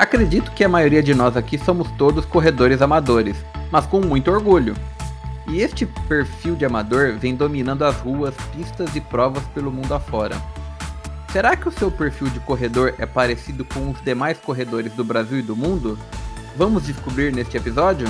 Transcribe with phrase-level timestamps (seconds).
[0.00, 3.36] Acredito que a maioria de nós aqui somos todos corredores amadores,
[3.70, 4.74] mas com muito orgulho.
[5.46, 10.40] E este perfil de amador vem dominando as ruas, pistas e provas pelo mundo afora.
[11.30, 15.40] Será que o seu perfil de corredor é parecido com os demais corredores do Brasil
[15.40, 15.98] e do mundo?
[16.56, 18.08] Vamos descobrir neste episódio?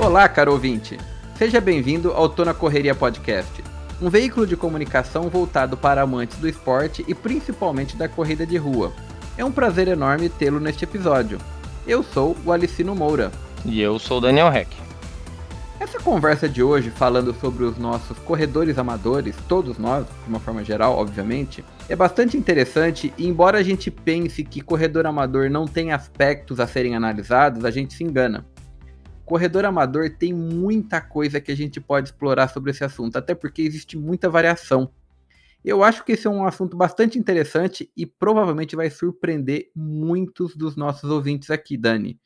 [0.00, 0.98] Olá, caro ouvinte!
[1.36, 3.62] Seja bem-vindo ao Tô na Correria Podcast,
[4.04, 8.92] um veículo de comunicação voltado para amantes do esporte e principalmente da corrida de rua.
[9.34, 11.38] É um prazer enorme tê-lo neste episódio.
[11.86, 13.32] Eu sou o Alicino Moura.
[13.64, 14.76] E eu sou o Daniel Heck.
[15.80, 20.62] Essa conversa de hoje, falando sobre os nossos corredores amadores, todos nós, de uma forma
[20.62, 25.92] geral, obviamente, é bastante interessante e, embora a gente pense que corredor amador não tem
[25.92, 28.44] aspectos a serem analisados, a gente se engana.
[29.24, 33.62] Corredor amador tem muita coisa que a gente pode explorar sobre esse assunto, até porque
[33.62, 34.90] existe muita variação.
[35.64, 40.76] Eu acho que esse é um assunto bastante interessante e provavelmente vai surpreender muitos dos
[40.76, 42.20] nossos ouvintes aqui, Dani.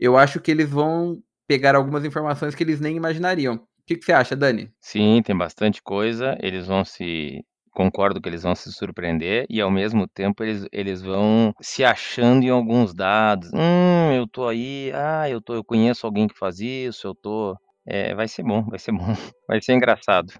[0.00, 3.56] Eu acho que eles vão pegar algumas informações que eles nem imaginariam.
[3.56, 4.70] O que, que você acha, Dani?
[4.80, 6.36] Sim, tem bastante coisa.
[6.40, 7.44] Eles vão se.
[7.72, 12.44] Concordo que eles vão se surpreender e ao mesmo tempo eles, eles vão se achando
[12.44, 13.50] em alguns dados.
[13.54, 17.56] Hum, eu tô aí, ah, eu tô, eu conheço alguém que faz isso, eu tô.
[17.86, 19.06] É, vai ser bom, vai ser bom,
[19.48, 20.32] vai ser engraçado.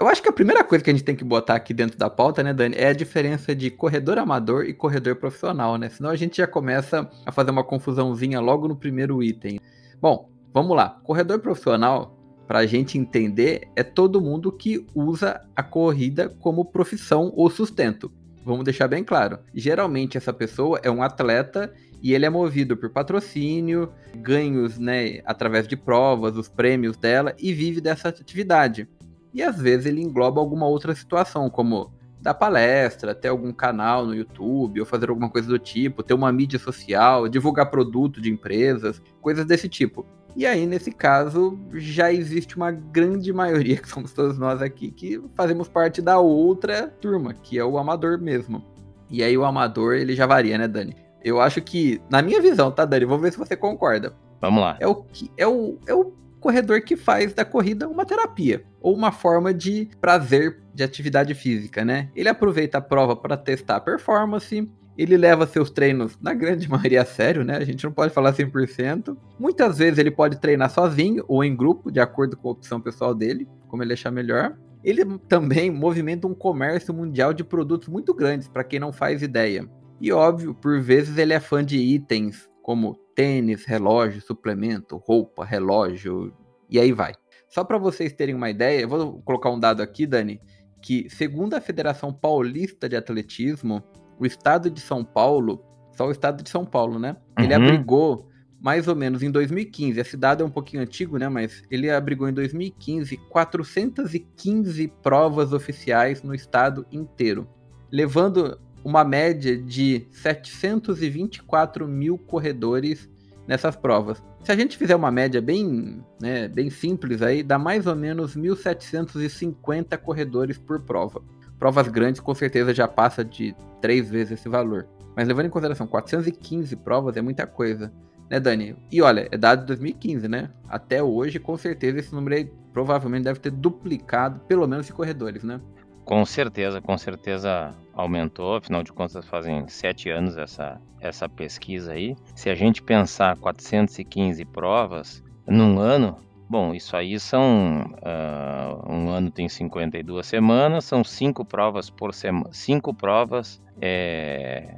[0.00, 2.08] Eu acho que a primeira coisa que a gente tem que botar aqui dentro da
[2.08, 5.88] pauta, né, Dani, é a diferença de corredor amador e corredor profissional, né?
[5.88, 9.58] Senão a gente já começa a fazer uma confusãozinha logo no primeiro item.
[10.00, 11.00] Bom, vamos lá.
[11.02, 12.16] Corredor profissional,
[12.48, 18.10] para a gente entender, é todo mundo que usa a corrida como profissão ou sustento.
[18.42, 19.40] Vamos deixar bem claro.
[19.54, 21.70] Geralmente essa pessoa é um atleta
[22.02, 27.52] e ele é movido por patrocínio, ganhos, né, através de provas, os prêmios dela e
[27.52, 28.88] vive dessa atividade.
[29.34, 34.14] E às vezes ele engloba alguma outra situação, como dar palestra, ter algum canal no
[34.14, 39.02] YouTube ou fazer alguma coisa do tipo, ter uma mídia social, divulgar produto de empresas,
[39.20, 40.06] coisas desse tipo.
[40.38, 45.20] E aí, nesse caso, já existe uma grande maioria, que somos todos nós aqui, que
[45.34, 48.64] fazemos parte da outra turma, que é o amador mesmo.
[49.10, 50.94] E aí o amador, ele já varia, né, Dani?
[51.24, 53.04] Eu acho que, na minha visão, tá, Dani?
[53.04, 54.14] Vamos ver se você concorda.
[54.40, 54.76] Vamos lá.
[54.78, 58.94] É o, que, é o, é o corredor que faz da corrida uma terapia ou
[58.94, 62.10] uma forma de prazer de atividade física, né?
[62.14, 67.02] Ele aproveita a prova para testar a performance, ele leva seus treinos, na grande maioria,
[67.02, 67.56] a sério, né?
[67.56, 69.16] A gente não pode falar 100%.
[69.38, 73.14] Muitas vezes ele pode treinar sozinho ou em grupo, de acordo com a opção pessoal
[73.14, 74.58] dele, como ele achar melhor.
[74.82, 79.68] Ele também movimenta um comércio mundial de produtos muito grandes, para quem não faz ideia.
[80.00, 86.32] E óbvio, por vezes ele é fã de itens como tênis, relógio, suplemento, roupa, relógio
[86.68, 87.14] e aí vai.
[87.48, 90.40] Só para vocês terem uma ideia, eu vou colocar um dado aqui, Dani,
[90.82, 93.82] que segundo a Federação Paulista de Atletismo,
[94.18, 95.64] o estado de São Paulo,
[95.96, 97.16] só o estado de São Paulo, né?
[97.38, 97.44] Uhum.
[97.44, 98.28] Ele abrigou
[98.60, 100.00] mais ou menos em 2015.
[100.00, 101.28] A cidade é um pouquinho antigo, né?
[101.28, 107.48] Mas ele abrigou em 2015 415 provas oficiais no estado inteiro,
[107.90, 113.08] levando uma média de 724 mil corredores
[113.46, 114.22] nessas provas.
[114.42, 118.36] Se a gente fizer uma média bem, né, bem simples aí, dá mais ou menos
[118.36, 121.22] 1.750 corredores por prova
[121.58, 124.86] provas grandes com certeza já passa de três vezes esse valor.
[125.16, 127.92] Mas levando em consideração 415 provas é muita coisa,
[128.30, 128.76] né, Dani?
[128.90, 130.50] E olha, é dado de 2015, né?
[130.68, 135.42] Até hoje, com certeza, esse número aí provavelmente deve ter duplicado, pelo menos de corredores,
[135.42, 135.60] né?
[136.04, 138.56] Com certeza, com certeza aumentou.
[138.56, 142.16] Afinal de contas, fazem sete anos essa, essa pesquisa aí.
[142.34, 146.16] Se a gente pensar 415 provas num ano,
[146.48, 147.92] Bom, isso aí são.
[147.98, 152.48] Uh, um ano tem 52 semanas, são cinco provas por semana.
[152.52, 153.60] Cinco provas.
[153.80, 154.76] É...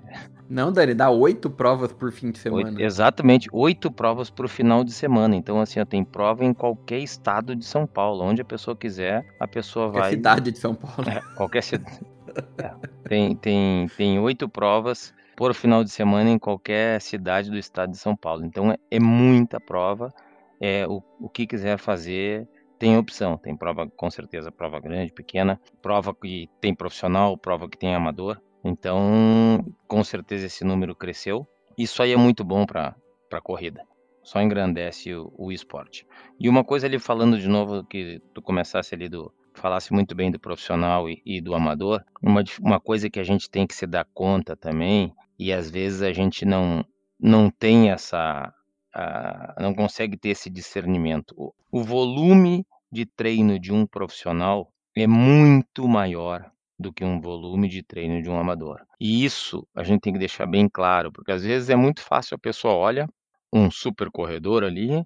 [0.48, 2.70] Não, Dani, dá oito provas por fim de semana.
[2.70, 5.36] Oito, exatamente, oito provas por final de semana.
[5.36, 8.24] Então, assim, tem prova em qualquer estado de São Paulo.
[8.24, 10.10] Onde a pessoa quiser, a pessoa qualquer vai.
[10.10, 11.08] cidade de São Paulo.
[11.08, 12.00] É, qualquer cidade.
[12.58, 12.74] é.
[13.08, 17.98] Tem, tem, tem oito provas por final de semana em qualquer cidade do estado de
[17.98, 18.44] São Paulo.
[18.44, 20.12] Então, é, é muita prova
[20.60, 22.46] é, o, o que quiser fazer,
[22.78, 23.36] tem opção.
[23.36, 28.40] Tem prova, com certeza, prova grande, pequena, prova que tem profissional, prova que tem amador.
[28.64, 31.46] Então, com certeza esse número cresceu.
[31.76, 32.96] Isso aí é muito bom para
[33.32, 33.82] a corrida.
[34.22, 36.06] Só engrandece o, o esporte.
[36.38, 40.30] E uma coisa ali falando de novo que tu começasse ali do falasse muito bem
[40.30, 42.02] do profissional e, e do amador.
[42.22, 46.02] Uma, uma coisa que a gente tem que se dar conta também e às vezes
[46.02, 46.84] a gente não
[47.18, 48.52] não tem essa
[49.58, 51.34] não consegue ter esse discernimento.
[51.36, 57.68] O, o volume de treino de um profissional é muito maior do que um volume
[57.68, 58.80] de treino de um amador.
[58.98, 62.34] E isso a gente tem que deixar bem claro, porque às vezes é muito fácil
[62.34, 63.06] a pessoa olha
[63.52, 65.04] um super corredor ali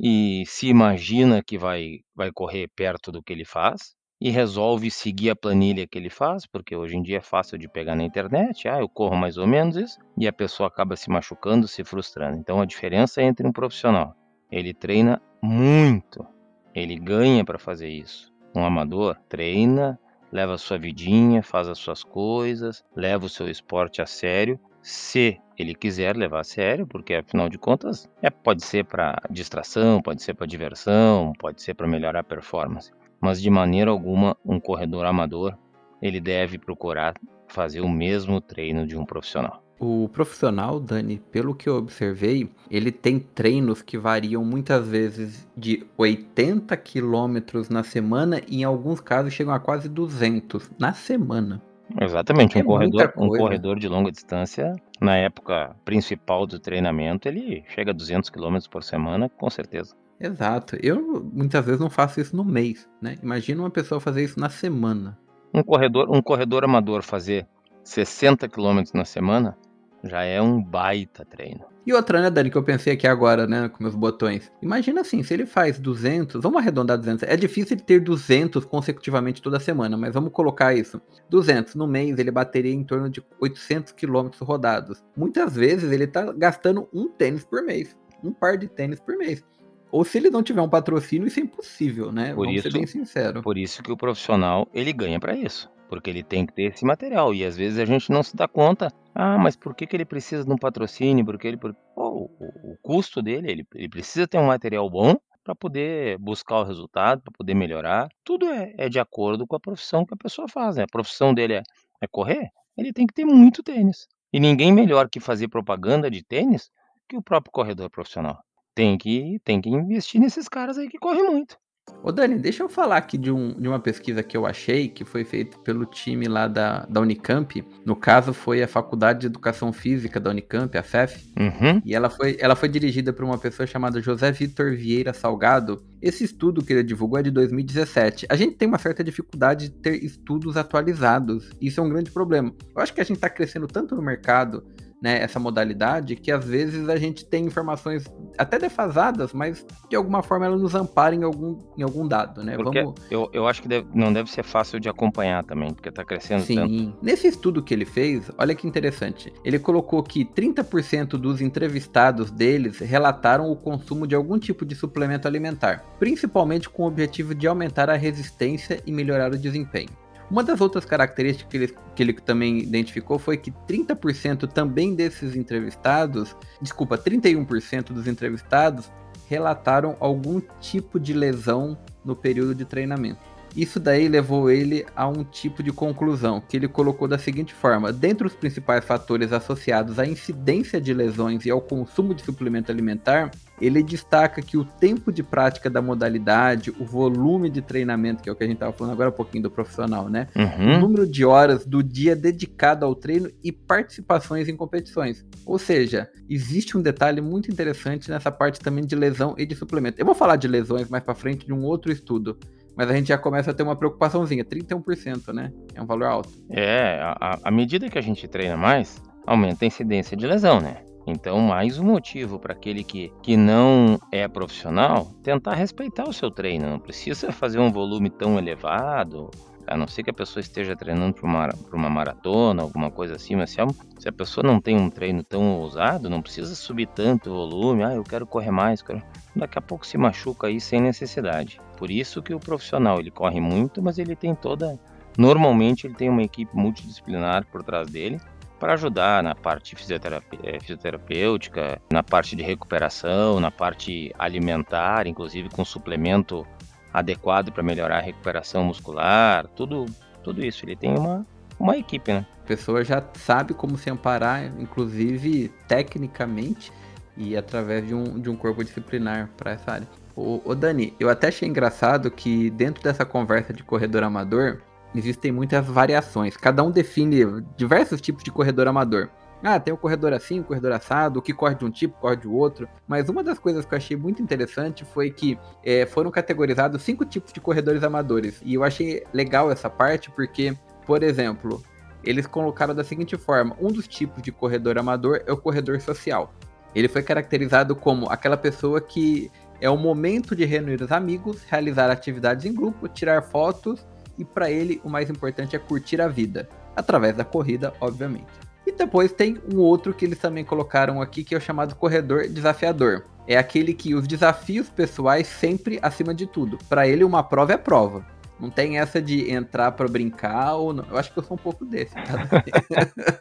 [0.00, 5.30] e se imagina que vai vai correr perto do que ele faz e resolve seguir
[5.30, 8.68] a planilha que ele faz, porque hoje em dia é fácil de pegar na internet,
[8.68, 12.38] ah, eu corro mais ou menos isso, e a pessoa acaba se machucando, se frustrando.
[12.38, 14.14] Então a diferença entre um profissional,
[14.48, 16.24] ele treina muito,
[16.72, 18.32] ele ganha para fazer isso.
[18.54, 19.98] Um amador treina,
[20.30, 25.36] leva a sua vidinha, faz as suas coisas, leva o seu esporte a sério, se
[25.58, 30.22] ele quiser levar a sério, porque afinal de contas, é, pode ser para distração, pode
[30.22, 32.92] ser para diversão, pode ser para melhorar a performance
[33.22, 35.56] mas de maneira alguma um corredor amador
[36.02, 37.14] ele deve procurar
[37.46, 39.62] fazer o mesmo treino de um profissional.
[39.78, 45.84] O profissional, Dani, pelo que eu observei, ele tem treinos que variam muitas vezes de
[45.96, 51.60] 80 quilômetros na semana e em alguns casos chegam a quase 200 na semana.
[52.00, 57.64] Exatamente, é um corredor, um corredor de longa distância, na época principal do treinamento, ele
[57.68, 59.96] chega a 200 quilômetros por semana, com certeza.
[60.22, 60.76] Exato.
[60.80, 63.18] Eu muitas vezes não faço isso no mês, né?
[63.22, 65.18] Imagina uma pessoa fazer isso na semana.
[65.52, 67.46] Um corredor, um corredor amador fazer
[67.82, 69.56] 60 quilômetros na semana
[70.04, 71.64] já é um baita treino.
[71.84, 74.52] E outra, né, Dani, que eu pensei aqui agora, né, com meus botões.
[74.62, 77.24] Imagina assim, se ele faz 200, vamos arredondar 200.
[77.24, 81.00] É difícil ele ter 200 consecutivamente toda semana, mas vamos colocar isso.
[81.28, 85.02] 200 no mês, ele bateria em torno de 800 quilômetros rodados.
[85.16, 89.44] Muitas vezes ele tá gastando um tênis por mês, um par de tênis por mês.
[89.92, 92.34] Ou se ele não tiver um patrocínio, isso é impossível, né?
[92.34, 93.42] Por Vamos isso, ser bem sincero.
[93.42, 95.70] Por isso que o profissional, ele ganha para isso.
[95.86, 97.34] Porque ele tem que ter esse material.
[97.34, 98.88] E às vezes a gente não se dá conta.
[99.14, 101.22] Ah, mas por que, que ele precisa de um patrocínio?
[101.26, 101.58] Porque ele.
[101.58, 106.60] Pô, o, o, custo dele, ele, ele precisa ter um material bom para poder buscar
[106.60, 108.08] o resultado, para poder melhorar.
[108.24, 110.76] Tudo é, é, de acordo com a profissão que a pessoa faz.
[110.76, 110.84] Né?
[110.84, 111.62] A profissão dele é,
[112.00, 112.48] é correr,
[112.78, 114.08] ele tem que ter muito tênis.
[114.32, 116.70] E ninguém melhor que fazer propaganda de tênis
[117.06, 118.42] que o próprio corredor profissional.
[118.74, 121.56] Tem que tem que investir nesses caras aí que correm muito.
[122.04, 125.04] Ô Dani, deixa eu falar aqui de, um, de uma pesquisa que eu achei, que
[125.04, 127.64] foi feita pelo time lá da, da Unicamp.
[127.84, 131.32] No caso, foi a Faculdade de Educação Física da Unicamp, a FEF.
[131.38, 131.80] Uhum.
[131.84, 135.84] E ela foi, ela foi dirigida por uma pessoa chamada José Vitor Vieira Salgado.
[136.00, 138.26] Esse estudo que ele divulgou é de 2017.
[138.28, 141.50] A gente tem uma certa dificuldade de ter estudos atualizados.
[141.60, 142.52] Isso é um grande problema.
[142.74, 144.64] Eu acho que a gente está crescendo tanto no mercado
[145.02, 148.04] né, essa modalidade, que às vezes a gente tem informações
[148.38, 152.56] até defasadas, mas de alguma forma ela nos ampara em algum, em algum dado, né?
[152.56, 153.00] Porque Vamos...
[153.10, 156.44] eu, eu acho que deve, não deve ser fácil de acompanhar também, porque está crescendo
[156.44, 156.54] Sim.
[156.54, 156.98] tanto.
[157.02, 162.78] Nesse estudo que ele fez, olha que interessante, ele colocou que 30% dos entrevistados deles
[162.78, 167.90] relataram o consumo de algum tipo de suplemento alimentar, principalmente com o objetivo de aumentar
[167.90, 170.01] a resistência e melhorar o desempenho.
[170.32, 175.36] Uma das outras características que ele, que ele também identificou foi que 30% também desses
[175.36, 178.90] entrevistados, desculpa, 31% dos entrevistados
[179.28, 183.20] relataram algum tipo de lesão no período de treinamento.
[183.54, 187.92] Isso daí levou ele a um tipo de conclusão, que ele colocou da seguinte forma:
[187.92, 193.30] dentre os principais fatores associados à incidência de lesões e ao consumo de suplemento alimentar,
[193.60, 198.32] ele destaca que o tempo de prática da modalidade, o volume de treinamento, que é
[198.32, 200.28] o que a gente estava falando agora um pouquinho do profissional, né?
[200.34, 200.76] Uhum.
[200.76, 205.24] O número de horas do dia dedicado ao treino e participações em competições.
[205.44, 210.00] Ou seja, existe um detalhe muito interessante nessa parte também de lesão e de suplemento.
[210.00, 212.38] Eu vou falar de lesões mais para frente de um outro estudo
[212.76, 215.52] mas a gente já começa a ter uma preocupaçãozinha, 31%, né?
[215.74, 216.30] É um valor alto.
[216.50, 216.98] É,
[217.42, 220.78] à medida que a gente treina mais, aumenta a incidência de lesão, né?
[221.06, 226.30] Então, mais um motivo para aquele que, que não é profissional tentar respeitar o seu
[226.30, 226.68] treino.
[226.68, 229.28] Não precisa fazer um volume tão elevado,
[229.66, 233.34] a não ser que a pessoa esteja treinando para uma, uma maratona, alguma coisa assim,
[233.36, 233.66] mas se a,
[233.98, 237.82] se a pessoa não tem um treino tão ousado, não precisa subir tanto o volume.
[237.82, 239.02] Ah, eu quero correr mais, quero...
[239.34, 241.60] daqui a pouco se machuca aí sem necessidade.
[241.82, 244.78] Por isso que o profissional ele corre muito, mas ele tem toda.
[245.18, 248.20] Normalmente ele tem uma equipe multidisciplinar por trás dele
[248.60, 255.64] para ajudar na parte eh, fisioterapêutica, na parte de recuperação, na parte alimentar, inclusive com
[255.64, 256.46] suplemento
[256.94, 259.86] adequado para melhorar a recuperação muscular, tudo,
[260.22, 260.64] tudo isso.
[260.64, 261.26] Ele tem uma,
[261.58, 262.24] uma equipe, né?
[262.44, 266.72] A pessoa já sabe como se amparar, inclusive tecnicamente
[267.16, 270.01] e através de um, de um corpo disciplinar para essa área.
[270.14, 274.60] Ô, ô, Dani, eu até achei engraçado que dentro dessa conversa de corredor amador,
[274.94, 276.36] existem muitas variações.
[276.36, 279.08] Cada um define diversos tipos de corredor amador.
[279.42, 282.16] Ah, tem o corredor assim, o corredor assado, o que corre de um tipo, corre
[282.16, 282.68] de outro.
[282.86, 287.04] Mas uma das coisas que eu achei muito interessante foi que é, foram categorizados cinco
[287.04, 288.40] tipos de corredores amadores.
[288.44, 291.62] E eu achei legal essa parte porque por exemplo,
[292.04, 296.32] eles colocaram da seguinte forma: um dos tipos de corredor amador é o corredor social.
[296.74, 299.30] Ele foi caracterizado como aquela pessoa que
[299.62, 303.86] é o momento de reunir os amigos, realizar atividades em grupo, tirar fotos
[304.18, 308.26] e para ele o mais importante é curtir a vida, através da corrida, obviamente.
[308.66, 312.26] E depois tem um outro que eles também colocaram aqui que é o chamado corredor
[312.28, 313.04] desafiador.
[313.24, 316.58] É aquele que os desafios pessoais sempre acima de tudo.
[316.68, 318.04] Para ele uma prova é prova.
[318.40, 320.84] Não tem essa de entrar para brincar ou não.
[320.90, 321.94] Eu acho que eu sou um pouco desse.
[321.94, 322.28] Tá?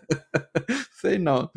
[0.99, 1.47] Sei não.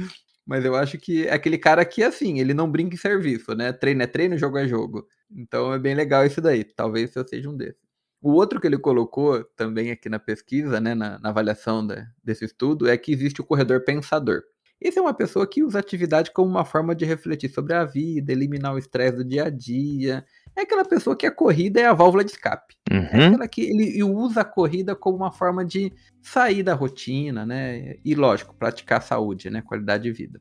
[0.47, 3.73] Mas eu acho que é aquele cara que, assim, ele não brinca em serviço, né?
[3.73, 5.07] Treino é treino, jogo é jogo.
[5.31, 6.65] Então é bem legal isso daí.
[6.65, 7.83] Talvez eu seja um desses.
[8.23, 11.87] O outro que ele colocou também aqui na pesquisa, né, na, na avaliação
[12.23, 14.43] desse estudo, é que existe o corredor pensador.
[14.81, 18.33] Esse é uma pessoa que usa atividade como uma forma de refletir sobre a vida,
[18.33, 20.25] eliminar o estresse do dia a dia.
[20.57, 22.75] É aquela pessoa que a corrida é a válvula de escape.
[22.91, 23.03] É uhum.
[23.03, 25.93] É aquela que ele usa a corrida como uma forma de
[26.23, 27.97] sair da rotina, né?
[28.05, 29.63] E, lógico, praticar saúde, né?
[29.63, 30.41] Qualidade de vida.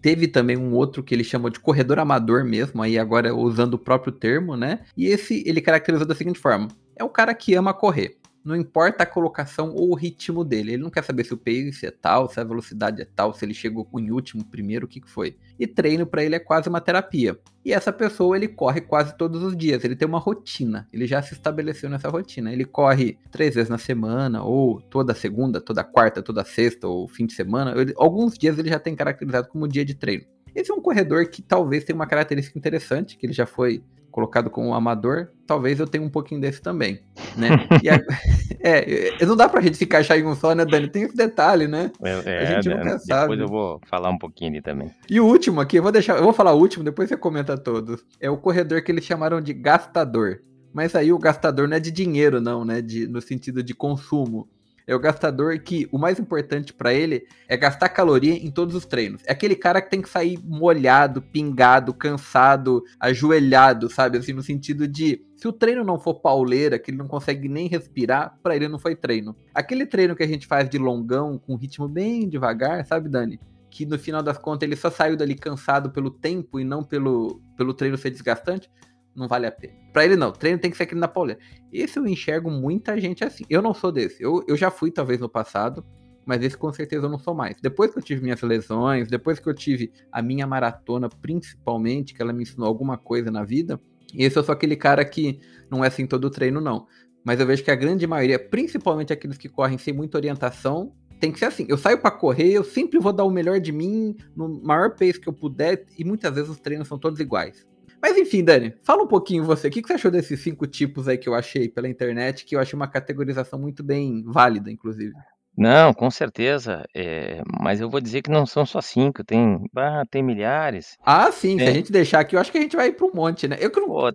[0.00, 3.78] Teve também um outro que ele chamou de corredor amador mesmo, aí agora usando o
[3.78, 4.80] próprio termo, né?
[4.96, 6.66] E esse ele caracterizou da seguinte forma:
[6.96, 8.16] é o cara que ama correr.
[8.44, 10.72] Não importa a colocação ou o ritmo dele.
[10.72, 13.44] Ele não quer saber se o pace é tal, se a velocidade é tal, se
[13.44, 15.36] ele chegou em último, primeiro, o que, que foi.
[15.58, 17.38] E treino para ele é quase uma terapia.
[17.64, 19.84] E essa pessoa ele corre quase todos os dias.
[19.84, 20.88] Ele tem uma rotina.
[20.92, 22.52] Ele já se estabeleceu nessa rotina.
[22.52, 27.26] Ele corre três vezes na semana, ou toda segunda, toda quarta, toda sexta, ou fim
[27.26, 27.72] de semana.
[27.80, 30.24] Ele, alguns dias ele já tem caracterizado como dia de treino.
[30.54, 34.50] Esse é um corredor que talvez tenha uma característica interessante, que ele já foi colocado
[34.50, 37.00] como amador, talvez eu tenha um pouquinho desse também,
[37.36, 37.48] né?
[37.90, 37.98] A,
[38.62, 40.86] é, não dá pra gente se encaixar em um só, né, Dani?
[40.86, 41.90] Tem esse detalhe, né?
[42.02, 43.36] É, a gente é, nunca depois sabe.
[43.36, 44.90] Depois eu vou falar um pouquinho ali também.
[45.10, 47.56] E o último aqui, eu vou deixar, eu vou falar o último, depois você comenta
[47.56, 48.04] todos.
[48.20, 50.40] É o corredor que eles chamaram de gastador.
[50.72, 52.80] Mas aí o gastador não é de dinheiro, não, né?
[52.80, 54.48] De, no sentido de consumo
[54.86, 58.86] é o gastador que o mais importante para ele é gastar caloria em todos os
[58.86, 59.22] treinos.
[59.26, 64.18] É aquele cara que tem que sair molhado, pingado, cansado, ajoelhado, sabe?
[64.18, 67.66] Assim, no sentido de se o treino não for pauleira, que ele não consegue nem
[67.66, 69.34] respirar, para ele não foi treino.
[69.54, 73.40] Aquele treino que a gente faz de longão, com ritmo bem devagar, sabe, Dani?
[73.68, 77.40] Que no final das contas ele só saiu dali cansado pelo tempo e não pelo,
[77.56, 78.70] pelo treino ser desgastante
[79.14, 79.74] não vale a pena.
[79.92, 81.40] Pra ele não, treino tem que ser aquele na pauleira.
[81.72, 83.44] Esse eu enxergo muita gente assim.
[83.48, 84.22] Eu não sou desse.
[84.22, 85.84] Eu, eu já fui talvez no passado,
[86.24, 87.60] mas esse com certeza eu não sou mais.
[87.60, 92.22] Depois que eu tive minhas lesões, depois que eu tive a minha maratona principalmente, que
[92.22, 93.80] ela me ensinou alguma coisa na vida,
[94.14, 95.40] esse eu sou aquele cara que
[95.70, 96.86] não é assim todo treino não.
[97.24, 101.30] Mas eu vejo que a grande maioria, principalmente aqueles que correm sem muita orientação, tem
[101.30, 101.66] que ser assim.
[101.68, 105.20] Eu saio para correr, eu sempre vou dar o melhor de mim, no maior pace
[105.20, 107.64] que eu puder, e muitas vezes os treinos são todos iguais.
[108.02, 109.68] Mas enfim, Dani, fala um pouquinho você.
[109.68, 112.60] O que você achou desses cinco tipos aí que eu achei pela internet, que eu
[112.60, 115.12] achei uma categorização muito bem válida, inclusive?
[115.56, 116.84] Não, com certeza.
[116.92, 120.96] É, mas eu vou dizer que não são só cinco, tem, ah, tem milhares.
[121.04, 121.56] Ah, sim.
[121.56, 123.56] Se a gente deixar aqui, eu acho que a gente vai para um monte, né?
[123.60, 124.10] Eu que não...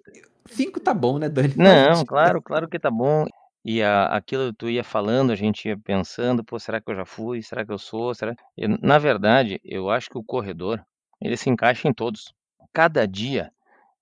[0.48, 1.54] Cinco tá bom, né, Dani?
[1.56, 3.26] Não, claro, claro que tá bom.
[3.64, 6.96] E a, aquilo que tu ia falando, a gente ia pensando, pô, será que eu
[6.96, 7.42] já fui?
[7.42, 8.14] Será que eu sou?
[8.14, 8.36] Será...
[8.58, 10.82] Eu, na verdade, eu acho que o corredor,
[11.22, 12.34] ele se encaixa em todos.
[12.74, 13.52] Cada dia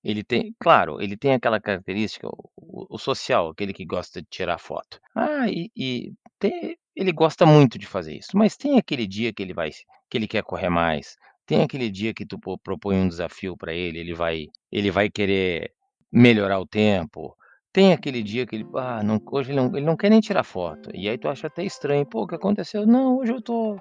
[0.05, 4.59] ele tem claro, ele tem aquela característica, o o social, aquele que gosta de tirar
[4.59, 4.99] foto.
[5.15, 9.43] Ah, e e tem ele gosta muito de fazer isso, mas tem aquele dia que
[9.43, 9.71] ele vai
[10.09, 13.99] que ele quer correr mais, tem aquele dia que tu propõe um desafio para ele,
[13.99, 15.71] ele vai ele vai querer
[16.11, 17.35] melhorar o tempo,
[17.73, 20.43] tem aquele dia que ele: "Ah, não hoje ele não ele não quer nem tirar
[20.43, 23.77] foto", e aí tu acha até estranho: "Pô, o que aconteceu?", "Não, hoje eu tô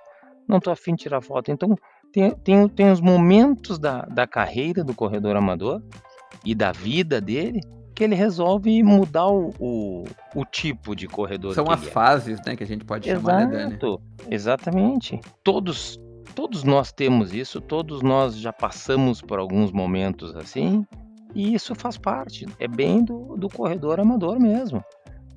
[0.49, 1.77] não tô afim de tirar foto", então
[2.13, 5.81] tem tem tem os momentos da da carreira do corredor amador
[6.45, 7.61] e da vida dele,
[7.95, 11.55] que ele resolve mudar o, o, o tipo de corredor.
[11.55, 11.91] São as é.
[11.91, 13.99] fases, né, que a gente pode Exato, chamar, né, Dani?
[14.31, 15.21] Exatamente.
[15.45, 15.99] Todos,
[16.35, 20.85] todos nós temos isso, todos nós já passamos por alguns momentos assim,
[21.35, 22.47] e isso faz parte.
[22.59, 24.83] É bem do, do corredor amador mesmo.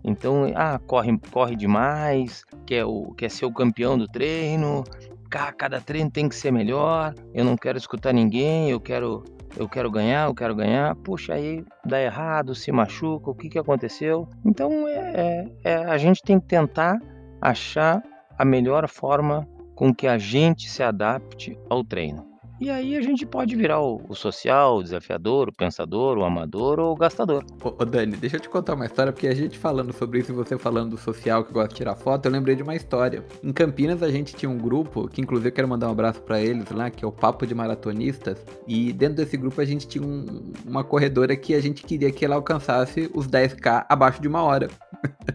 [0.03, 4.83] Então, ah, corre, corre demais, quer, o, quer ser o campeão do treino,
[5.29, 9.23] cada treino tem que ser melhor, eu não quero escutar ninguém, eu quero
[9.55, 13.59] eu quero ganhar, eu quero ganhar, puxa, aí dá errado, se machuca, o que, que
[13.59, 14.27] aconteceu?
[14.45, 14.93] Então é,
[15.63, 16.99] é, é, a gente tem que tentar
[17.41, 18.03] achar
[18.37, 22.26] a melhor forma com que a gente se adapte ao treino.
[22.59, 26.79] E aí a gente pode virar o, o, social, o desafiador, o pensador, o amador
[26.79, 27.45] ou o gastador.
[27.63, 30.31] Ô, ô, Dani, deixa eu te contar uma história, porque a gente falando sobre isso
[30.31, 33.23] e você falando do social que gosta de tirar foto, eu lembrei de uma história.
[33.43, 36.41] Em Campinas a gente tinha um grupo, que inclusive eu quero mandar um abraço para
[36.41, 40.05] eles lá, que é o Papo de Maratonistas, e dentro desse grupo a gente tinha
[40.05, 44.41] um, uma corredora que a gente queria que ela alcançasse os 10k abaixo de uma
[44.41, 44.69] hora.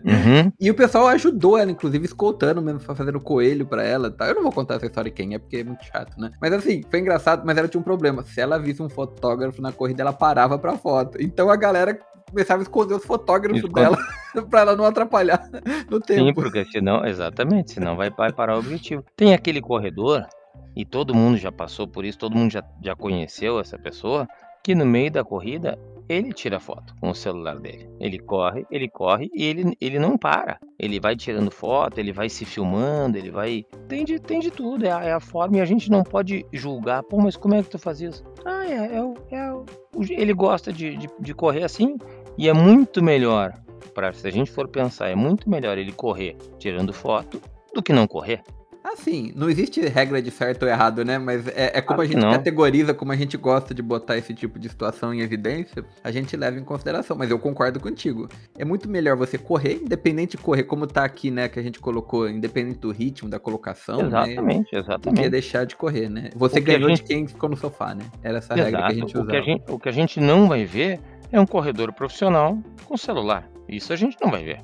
[0.04, 0.52] Uhum.
[0.60, 4.10] E o pessoal ajudou ela, inclusive, escoltando mesmo, fazendo coelho pra ela.
[4.10, 4.28] Tá?
[4.28, 6.30] Eu não vou contar essa história quem é, porque é muito chato, né?
[6.40, 7.11] Mas assim, foi engraçado,
[7.44, 8.22] mas ela tinha um problema.
[8.24, 11.20] Se ela visse um fotógrafo na corrida, ela parava pra foto.
[11.20, 11.98] Então a galera
[12.30, 13.74] começava a esconder os fotógrafos Esconde.
[13.74, 13.98] dela
[14.48, 15.48] pra ela não atrapalhar
[15.90, 16.24] no tempo.
[16.24, 19.04] Sim, porque senão, exatamente, senão vai, vai parar o objetivo.
[19.16, 20.26] Tem aquele corredor,
[20.74, 24.26] e todo mundo já passou por isso, todo mundo já, já conheceu essa pessoa,
[24.62, 25.78] que no meio da corrida
[26.08, 27.88] ele tira foto com o celular dele.
[28.00, 30.58] Ele corre, ele corre e ele, ele não para.
[30.78, 33.64] Ele vai tirando foto, ele vai se filmando, ele vai.
[33.88, 36.44] Tem de, tem de tudo, é a, é a forma e a gente não pode
[36.52, 37.02] julgar.
[37.02, 38.22] Pô, mas como é que tu faz isso?
[38.44, 39.64] Ah, é, é, o- é o-
[40.10, 41.96] ele gosta de, de, de correr assim
[42.36, 43.54] e é muito melhor.
[43.94, 47.40] Pra, se a gente for pensar, é muito melhor ele correr tirando foto
[47.74, 48.42] do que não correr.
[48.84, 51.16] Assim, não existe regra de certo ou errado, né?
[51.18, 52.32] Mas é, é como Acho a gente não.
[52.32, 56.36] categoriza, como a gente gosta de botar esse tipo de situação em evidência, a gente
[56.36, 57.16] leva em consideração.
[57.16, 58.28] Mas eu concordo contigo.
[58.58, 61.48] É muito melhor você correr, independente de correr, como tá aqui, né?
[61.48, 64.32] Que a gente colocou, independente do ritmo, da colocação, né?
[64.32, 65.28] Exatamente, Do que exatamente.
[65.30, 66.30] deixar de correr, né?
[66.34, 68.04] Você que ganhou gente- de quem ficou no sofá, né?
[68.22, 68.94] Era essa regra que a Exato.
[68.94, 69.42] gente O que a usava.
[69.44, 70.98] gente, o que a gente não vai ver
[71.30, 73.48] é um corredor profissional com celular.
[73.68, 74.60] Isso a gente não vai ver.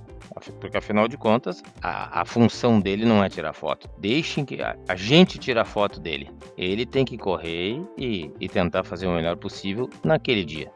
[0.61, 3.88] Porque afinal de contas, a, a função dele não é tirar foto.
[3.99, 6.30] Deixem que a, a gente tire a foto dele.
[6.57, 10.73] Ele tem que correr e, e tentar fazer o melhor possível naquele dia.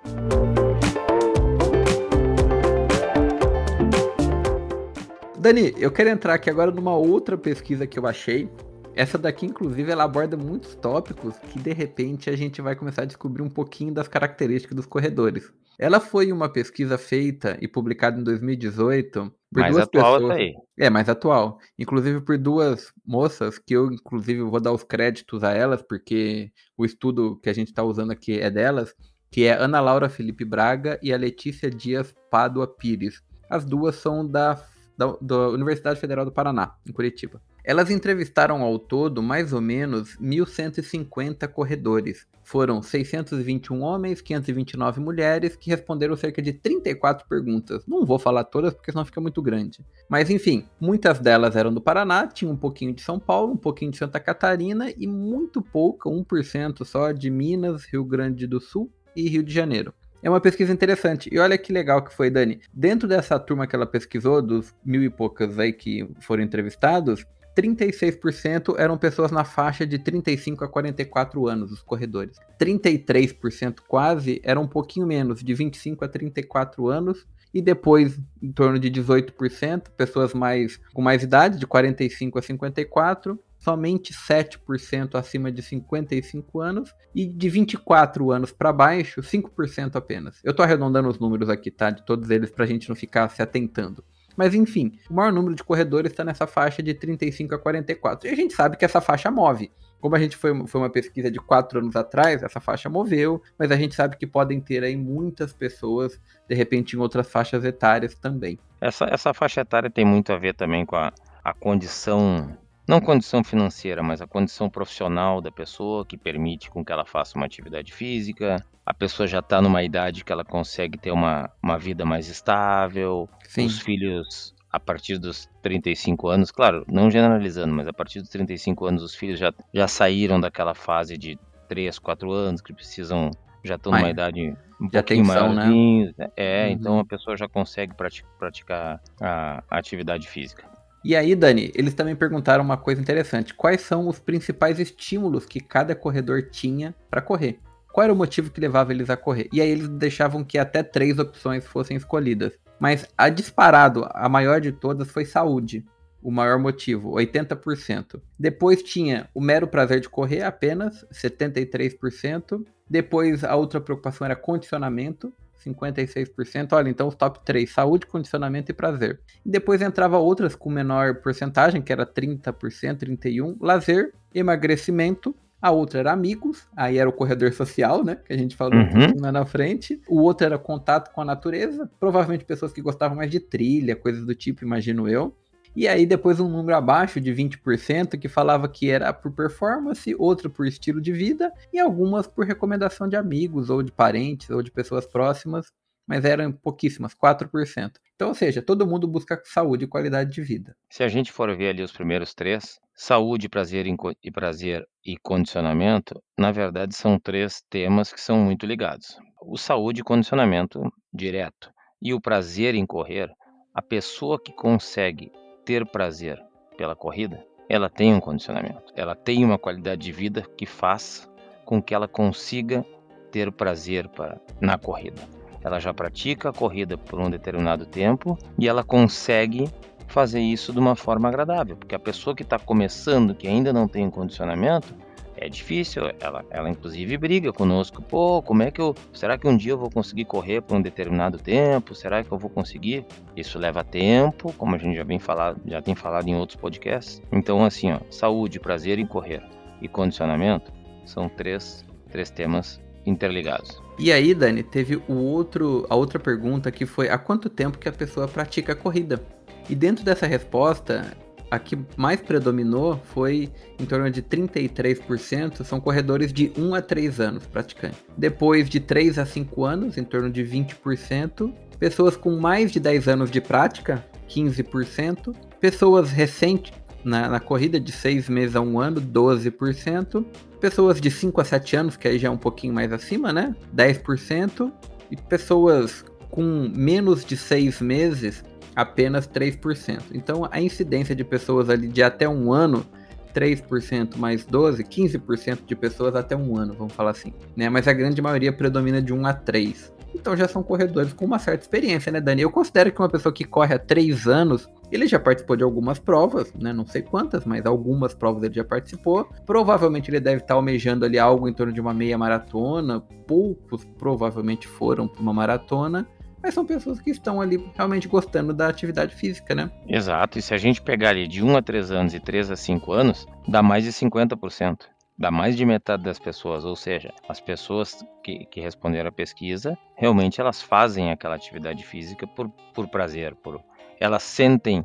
[5.39, 8.49] Dani, eu quero entrar aqui agora numa outra pesquisa que eu achei.
[8.95, 13.07] Essa daqui, inclusive, ela aborda muitos tópicos que de repente a gente vai começar a
[13.07, 15.51] descobrir um pouquinho das características dos corredores.
[15.79, 20.37] Ela foi uma pesquisa feita e publicada em 2018 por Mais duas atual pessoas.
[20.37, 20.55] aí.
[20.79, 21.59] É, mais atual.
[21.79, 26.85] Inclusive por duas moças, que eu, inclusive, vou dar os créditos a elas, porque o
[26.85, 28.95] estudo que a gente está usando aqui é delas,
[29.31, 33.23] que é Ana Laura Felipe Braga e a Letícia Dias Pádua Pires.
[33.51, 34.65] As duas são da,
[34.97, 37.43] da, da Universidade Federal do Paraná, em Curitiba.
[37.65, 42.27] Elas entrevistaram ao todo mais ou menos 1.150 corredores.
[42.43, 47.85] Foram 621 homens, 529 mulheres, que responderam cerca de 34 perguntas.
[47.87, 49.79] Não vou falar todas porque senão fica muito grande.
[50.09, 53.93] Mas enfim, muitas delas eram do Paraná, tinha um pouquinho de São Paulo, um pouquinho
[53.93, 59.29] de Santa Catarina e muito pouca, 1% só, de Minas, Rio Grande do Sul e
[59.29, 59.95] Rio de Janeiro.
[60.21, 61.29] É uma pesquisa interessante.
[61.33, 62.61] E olha que legal que foi, Dani.
[62.73, 67.25] Dentro dessa turma que ela pesquisou, dos mil e poucas aí que foram entrevistados,
[67.57, 72.37] 36% eram pessoas na faixa de 35 a 44 anos, os corredores.
[72.59, 77.27] 33% quase eram um pouquinho menos, de 25 a 34 anos.
[77.55, 83.39] E depois, em torno de 18%, pessoas mais com mais idade, de 45 a 54,
[83.59, 90.41] somente 7% acima de 55 anos e de 24 anos para baixo, 5% apenas.
[90.43, 91.91] Eu tô arredondando os números aqui, tá?
[91.91, 94.03] De todos eles pra gente não ficar se atentando.
[94.37, 98.29] Mas enfim, o maior número de corredores está nessa faixa de 35 a 44.
[98.29, 99.71] E a gente sabe que essa faixa move.
[100.03, 103.71] Como a gente foi, foi uma pesquisa de quatro anos atrás, essa faixa moveu, mas
[103.71, 108.13] a gente sabe que podem ter aí muitas pessoas, de repente, em outras faixas etárias
[108.17, 108.59] também.
[108.81, 111.13] Essa, essa faixa etária tem muito a ver também com a,
[111.45, 112.53] a condição,
[112.87, 117.39] não condição financeira, mas a condição profissional da pessoa, que permite com que ela faça
[117.39, 118.57] uma atividade física.
[118.85, 123.29] A pessoa já está numa idade que ela consegue ter uma, uma vida mais estável.
[123.49, 123.67] Sim.
[123.67, 128.87] Os filhos, a partir dos 35 anos, claro, não generalizando, mas a partir dos 35
[128.87, 133.31] anos, os filhos já, já saíram daquela fase de 3, 4 anos, que precisam,
[133.65, 134.41] já estão numa idade
[134.81, 135.55] um de pouquinho atenção, né?
[135.63, 136.29] maiorzinhos, né?
[136.37, 136.73] É, Uhum.
[136.73, 140.65] então a pessoa já consegue prati- praticar a, a atividade física.
[141.05, 145.61] E aí, Dani, eles também perguntaram uma coisa interessante: quais são os principais estímulos que
[145.61, 147.59] cada corredor tinha para correr?
[147.93, 149.49] Qual era o motivo que levava eles a correr?
[149.53, 152.59] E aí eles deixavam que até três opções fossem escolhidas.
[152.81, 155.85] Mas a disparado, a maior de todas foi saúde.
[156.23, 158.21] O maior motivo, 80%.
[158.39, 162.65] Depois tinha o mero prazer de correr, apenas 73%.
[162.89, 165.33] Depois a outra preocupação era condicionamento,
[165.65, 166.73] 56%.
[166.73, 169.21] Olha, então os top 3, saúde, condicionamento e prazer.
[169.45, 175.35] E depois entrava outras com menor porcentagem, que era 30%, 31%, lazer, emagrecimento.
[175.63, 178.17] A outra era amigos, aí era o corredor social, né?
[178.17, 179.21] Que a gente falou um Uhum.
[179.21, 180.01] lá na frente.
[180.09, 184.27] O outro era contato com a natureza, provavelmente pessoas que gostavam mais de trilha, coisas
[184.27, 185.35] do tipo, imagino eu.
[185.75, 190.51] E aí depois um número abaixo de 20% que falava que era por performance, outro
[190.51, 194.71] por estilo de vida e algumas por recomendação de amigos ou de parentes ou de
[194.71, 195.73] pessoas próximas,
[196.07, 197.93] mas eram pouquíssimas, 4%.
[198.15, 200.77] Então, ou seja, todo mundo busca saúde e qualidade de vida.
[200.91, 203.87] Se a gente for ver ali os primeiros três, saúde, prazer
[204.23, 209.19] e prazer e condicionamento, na verdade são três temas que são muito ligados.
[209.41, 210.81] O saúde e condicionamento
[211.13, 213.31] direto e o prazer em correr
[213.75, 215.33] a pessoa que consegue
[215.65, 216.39] ter prazer
[216.77, 221.29] pela corrida, ela tem um condicionamento, ela tem uma qualidade de vida que faz
[221.65, 222.85] com que ela consiga
[223.31, 225.23] ter prazer para, na corrida.
[225.65, 229.69] Ela já pratica a corrida por um determinado tempo e ela consegue
[230.07, 233.89] fazer isso de uma forma agradável, porque a pessoa que está começando, que ainda não
[233.89, 234.95] tem um condicionamento,
[235.37, 236.03] é difícil.
[236.21, 238.01] Ela, ela inclusive briga conosco.
[238.03, 238.95] Pô, como é que eu.
[239.13, 241.95] Será que um dia eu vou conseguir correr por um determinado tempo?
[241.95, 243.05] Será que eu vou conseguir?
[243.37, 247.21] Isso leva tempo, como a gente já vem falado, já tem falado em outros podcasts.
[247.33, 249.43] Então, assim, ó, saúde, prazer em correr
[249.81, 250.73] e condicionamento
[251.05, 253.83] são três, três temas interligados.
[253.99, 257.89] E aí, Dani, teve o outro, a outra pergunta que foi há quanto tempo que
[257.89, 259.23] a pessoa pratica a corrida?
[259.69, 261.17] E dentro dessa resposta,
[261.53, 267.21] a que mais predominou foi em torno de 33%, são corredores de 1 a 3
[267.21, 267.95] anos praticando.
[268.17, 271.53] Depois de 3 a 5 anos, em torno de 20%.
[271.79, 275.35] Pessoas com mais de 10 anos de prática, 15%.
[275.61, 276.73] Pessoas recentes
[277.05, 280.25] na, na corrida de 6 meses a 1 ano, 12%.
[280.61, 283.55] Pessoas de 5 a 7 anos, que aí já é um pouquinho mais acima, né?
[283.75, 284.73] 10%.
[285.11, 290.03] E pessoas com menos de 6 meses, apenas 3%.
[290.15, 292.87] Então a incidência de pessoas ali de até um ano,
[293.35, 297.33] 3% mais 12, 15% de pessoas até um ano, vamos falar assim.
[297.57, 297.69] Né?
[297.69, 299.93] Mas a grande maioria predomina de 1 a 3.
[300.15, 302.43] Então já são corredores com uma certa experiência, né, Dani?
[302.43, 305.99] Eu considero que uma pessoa que corre há 3 anos, ele já participou de algumas
[305.99, 306.73] provas, né?
[306.73, 309.29] Não sei quantas, mas algumas provas ele já participou.
[309.47, 313.01] Provavelmente ele deve estar almejando ali algo em torno de uma meia maratona.
[313.27, 316.07] Poucos provavelmente foram para uma maratona
[316.43, 319.71] mas são pessoas que estão ali realmente gostando da atividade física, né?
[319.87, 322.57] Exato, e se a gente pegar ali de 1 a 3 anos e 3 a
[322.57, 324.79] 5 anos, dá mais de 50%.
[325.19, 329.79] Dá mais de metade das pessoas, ou seja, as pessoas que, que responderam a pesquisa,
[329.97, 333.63] realmente elas fazem aquela atividade física por, por prazer, por
[334.01, 334.85] elas sentem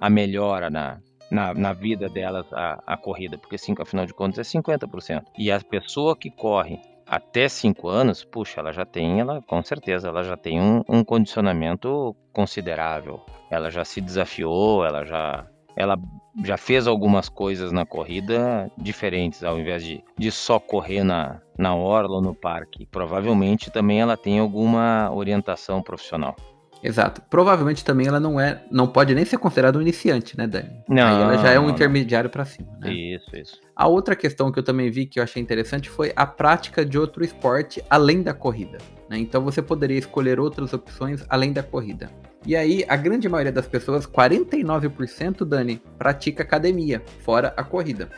[0.00, 4.38] a melhora na, na, na vida delas a, a corrida, porque cinco, afinal de contas
[4.54, 5.24] é 50%.
[5.38, 10.08] E a pessoa que corre até cinco anos, puxa, ela já tem, ela com certeza,
[10.08, 13.24] ela já tem um, um condicionamento considerável.
[13.50, 15.46] Ela já se desafiou, ela já,
[15.78, 15.96] ela
[16.44, 21.74] já fez algumas coisas na corrida diferentes, ao invés de, de só correr na, na
[21.74, 22.84] orla ou no parque.
[22.86, 26.34] Provavelmente também ela tem alguma orientação profissional.
[26.82, 27.22] Exato.
[27.28, 30.70] Provavelmente também ela não é, não pode nem ser considerada um iniciante, né, Dani?
[30.88, 31.06] Não.
[31.06, 32.92] Aí ela já é um intermediário para cima, né?
[32.92, 33.60] Isso, isso.
[33.74, 36.98] A outra questão que eu também vi que eu achei interessante foi a prática de
[36.98, 38.78] outro esporte além da corrida.
[39.08, 39.18] Né?
[39.18, 42.10] Então você poderia escolher outras opções além da corrida.
[42.48, 48.08] E aí, a grande maioria das pessoas, 49%, Dani, pratica academia, fora a corrida.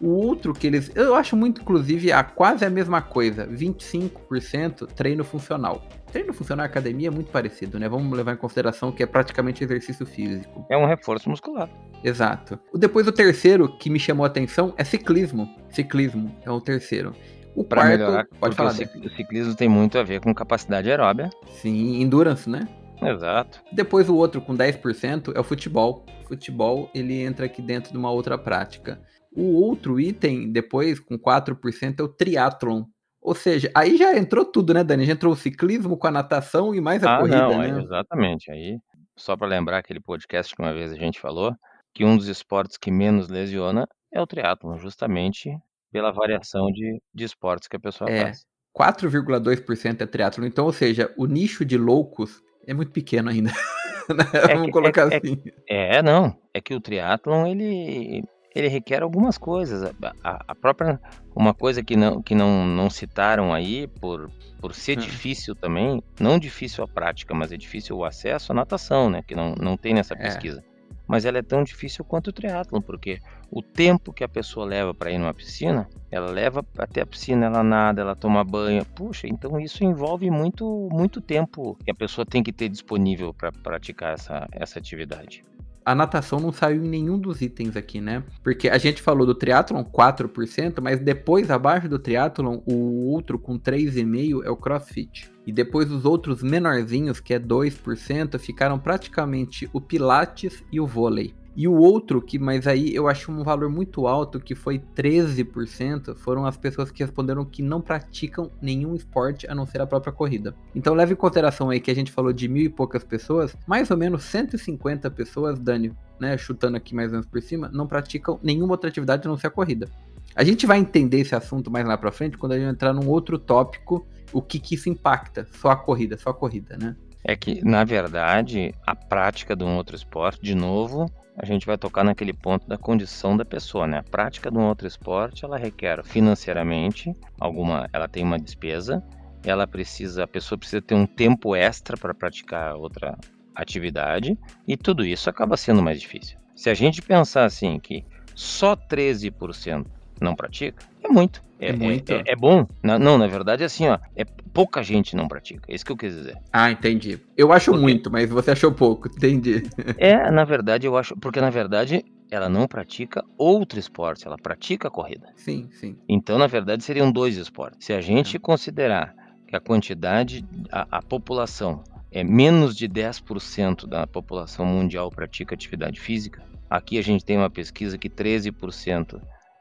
[0.00, 0.92] O outro que eles.
[0.94, 3.48] Eu acho muito, inclusive, a quase a mesma coisa.
[3.48, 5.88] 25% treino funcional.
[6.12, 7.88] Treino funcional academia é muito parecido, né?
[7.88, 10.64] Vamos levar em consideração que é praticamente exercício físico.
[10.70, 11.68] É um reforço muscular.
[12.04, 12.60] Exato.
[12.72, 15.52] Depois o terceiro que me chamou a atenção é ciclismo.
[15.68, 17.12] Ciclismo é o terceiro.
[17.56, 18.70] O pra quarto, melhorar, pode falar.
[18.70, 21.28] o ciclismo tem muito a ver com capacidade aeróbia.
[21.60, 22.68] Sim, endurance, né?
[23.02, 23.62] Exato.
[23.72, 26.04] Depois o outro com 10% é o futebol.
[26.26, 29.00] Futebol, ele entra aqui dentro de uma outra prática.
[29.34, 32.84] O outro item, depois, com 4%, é o triatlon.
[33.20, 35.04] Ou seja, aí já entrou tudo, né, Dani?
[35.04, 37.80] Já entrou o ciclismo com a natação e mais a ah, corrida, não, né?
[37.80, 38.50] exatamente.
[38.50, 38.78] Aí,
[39.16, 41.54] só para lembrar aquele podcast que uma vez a gente falou,
[41.94, 45.54] que um dos esportes que menos lesiona é o triatlon, justamente
[45.92, 48.44] pela variação de, de esportes que a pessoa É, faz.
[48.76, 50.46] 4,2% é triatlon.
[50.46, 53.50] Então, ou seja, o nicho de loucos é muito pequeno ainda.
[54.08, 54.24] né?
[54.32, 55.42] É Vamos que- colocar é- assim.
[55.68, 56.36] É, não.
[56.52, 59.82] É que o triatlon, ele, ele requer algumas coisas.
[60.02, 61.00] A, a- a própria.
[61.34, 64.28] Uma coisa que não, que não, não citaram aí, por,
[64.60, 65.02] por ser Hum.
[65.02, 69.22] difícil também, não difícil a prática, mas é difícil o acesso à natação, né?
[69.26, 70.16] Que não, não tem nessa É.
[70.16, 70.62] pesquisa.
[71.10, 73.18] Mas ela é tão difícil quanto o triatlon, porque
[73.50, 77.46] o tempo que a pessoa leva para ir numa piscina, ela leva até a piscina,
[77.46, 78.84] ela nada, ela toma banho.
[78.84, 83.50] Puxa, então isso envolve muito, muito tempo que a pessoa tem que ter disponível para
[83.50, 85.42] praticar essa, essa atividade.
[85.84, 88.22] A natação não saiu em nenhum dos itens aqui, né?
[88.44, 93.58] Porque a gente falou do triatlon 4%, mas depois, abaixo do triatlon, o outro com
[93.58, 95.28] 3,5% é o crossfit.
[95.50, 101.34] E depois os outros menorzinhos, que é 2%, ficaram praticamente o pilates e o vôlei.
[101.56, 106.14] E o outro, que mas aí eu acho um valor muito alto, que foi 13%,
[106.14, 110.12] foram as pessoas que responderam que não praticam nenhum esporte a não ser a própria
[110.12, 110.54] corrida.
[110.72, 113.90] Então leve em consideração aí que a gente falou de mil e poucas pessoas, mais
[113.90, 118.38] ou menos 150 pessoas, Dani, né, chutando aqui mais ou menos por cima, não praticam
[118.40, 119.88] nenhuma outra atividade a não ser a corrida.
[120.36, 123.08] A gente vai entender esse assunto mais lá pra frente quando a gente entrar num
[123.08, 126.96] outro tópico, o que que isso impacta, só a corrida, só a corrida, né?
[127.22, 131.76] É que, na verdade, a prática de um outro esporte, de novo, a gente vai
[131.76, 133.98] tocar naquele ponto da condição da pessoa, né?
[133.98, 139.02] A prática de um outro esporte, ela requer financeiramente alguma, ela tem uma despesa,
[139.44, 143.18] ela precisa, a pessoa precisa ter um tempo extra para praticar outra
[143.54, 146.38] atividade e tudo isso acaba sendo mais difícil.
[146.54, 149.86] Se a gente pensar assim que só 13%
[150.20, 151.42] não pratica, é muito.
[151.58, 152.12] É, É muito?
[152.12, 152.66] É, é bom.
[152.82, 155.62] Na- Não, na verdade, assim, ó, é pouca gente não pratica.
[155.68, 156.36] É isso que eu quis dizer.
[156.52, 157.18] Ah, entendi.
[157.36, 157.82] Eu acho Por quê?
[157.82, 159.62] muito, mas você achou pouco, entendi.
[159.98, 161.14] É, na verdade, eu acho.
[161.16, 165.26] Porque, na verdade, ela não pratica outro esporte, ela pratica a corrida.
[165.36, 165.96] Sim, sim.
[166.08, 167.84] Então, na verdade, seriam dois esportes.
[167.84, 169.12] Se a gente considerar
[169.46, 176.00] que a quantidade, a, a população é menos de 10% da população mundial pratica atividade
[176.00, 179.20] física, aqui a gente tem uma pesquisa que 13%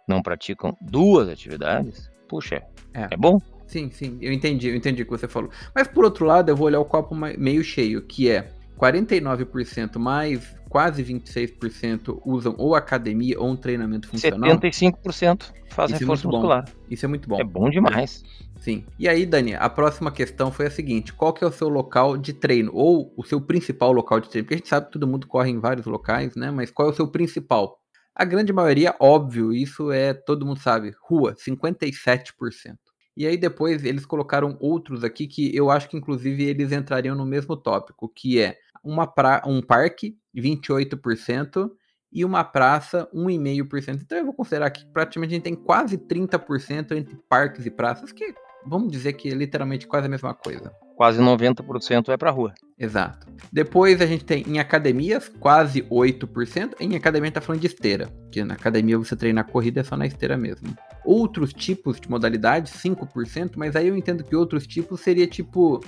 [0.09, 2.61] não praticam duas atividades, puxa,
[2.93, 3.07] É.
[3.11, 3.39] é bom?
[3.67, 5.51] Sim, sim, eu entendi, eu entendi o que você falou.
[5.75, 10.55] Mas por outro lado, eu vou olhar o copo meio cheio, que é 49% mais
[10.69, 14.49] quase 26% usam ou academia ou um treinamento funcional.
[14.49, 16.37] 75% fazem Isso é força muito bom.
[16.37, 16.65] muscular.
[16.89, 17.39] Isso é muito bom.
[17.39, 18.23] É bom demais.
[18.59, 18.85] Sim.
[18.97, 22.17] E aí, Dani, a próxima questão foi a seguinte: qual que é o seu local
[22.17, 22.71] de treino?
[22.73, 24.45] Ou o seu principal local de treino?
[24.45, 26.51] Porque a gente sabe que todo mundo corre em vários locais, né?
[26.51, 27.79] Mas qual é o seu principal?
[28.15, 32.77] A grande maioria, óbvio, isso é, todo mundo sabe, rua, 57%.
[33.15, 37.25] E aí depois eles colocaram outros aqui que eu acho que inclusive eles entrariam no
[37.25, 41.69] mesmo tópico, que é uma pra, um parque, 28%,
[42.11, 44.01] e uma praça, 1,5%.
[44.01, 48.11] Então eu vou considerar que praticamente a gente tem quase 30% entre parques e praças,
[48.11, 48.33] que
[48.65, 50.73] vamos dizer que é literalmente quase a mesma coisa.
[50.99, 52.53] Quase 90% é pra rua.
[52.77, 53.25] Exato.
[53.53, 56.73] Depois a gente tem em academias, quase 8%.
[56.77, 59.83] Em academia a gente tá falando de esteira, que na academia você treinar corrida é
[59.85, 60.67] só na esteira mesmo.
[61.05, 65.79] Outros tipos de modalidades, 5%, mas aí eu entendo que outros tipos seria tipo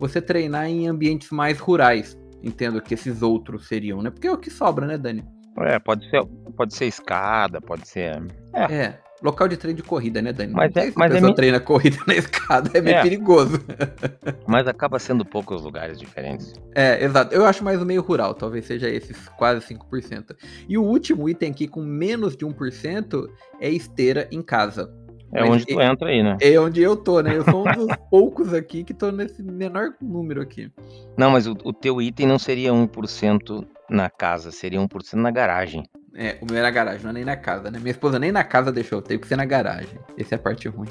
[0.00, 2.18] você treinar em ambientes mais rurais.
[2.42, 4.10] Entendo que esses outros seriam, né?
[4.10, 5.24] Porque é o que sobra, né, Dani?
[5.60, 6.26] É, pode ser,
[6.56, 8.20] pode ser escada, pode ser.
[8.52, 8.74] É.
[8.74, 10.52] É, local de treino de corrida, né, Dani?
[10.52, 13.02] Mas é- mas a é pessoa mi- treina corrida na escada, é meio É.
[13.02, 13.60] perigoso.
[14.46, 16.52] Mas acaba sendo poucos lugares diferentes.
[16.74, 17.34] É, exato.
[17.34, 20.36] Eu acho mais o meio rural, talvez seja esses quase 5%.
[20.68, 23.28] E o último item aqui, com menos de 1%,
[23.60, 24.92] é esteira em casa.
[25.32, 26.36] É Mas onde tu entra aí, né?
[26.40, 27.36] É onde eu tô, né?
[27.36, 30.70] Eu sou um dos poucos aqui que tô nesse menor número aqui.
[31.18, 35.82] Não, mas o, o teu item não seria 1% na casa, seria 1% na garagem.
[36.18, 37.78] É, o meu é na garagem, não é nem na casa, né?
[37.78, 39.98] Minha esposa nem na casa deixou, tem que ser na garagem.
[40.16, 40.88] Essa é a parte ruim.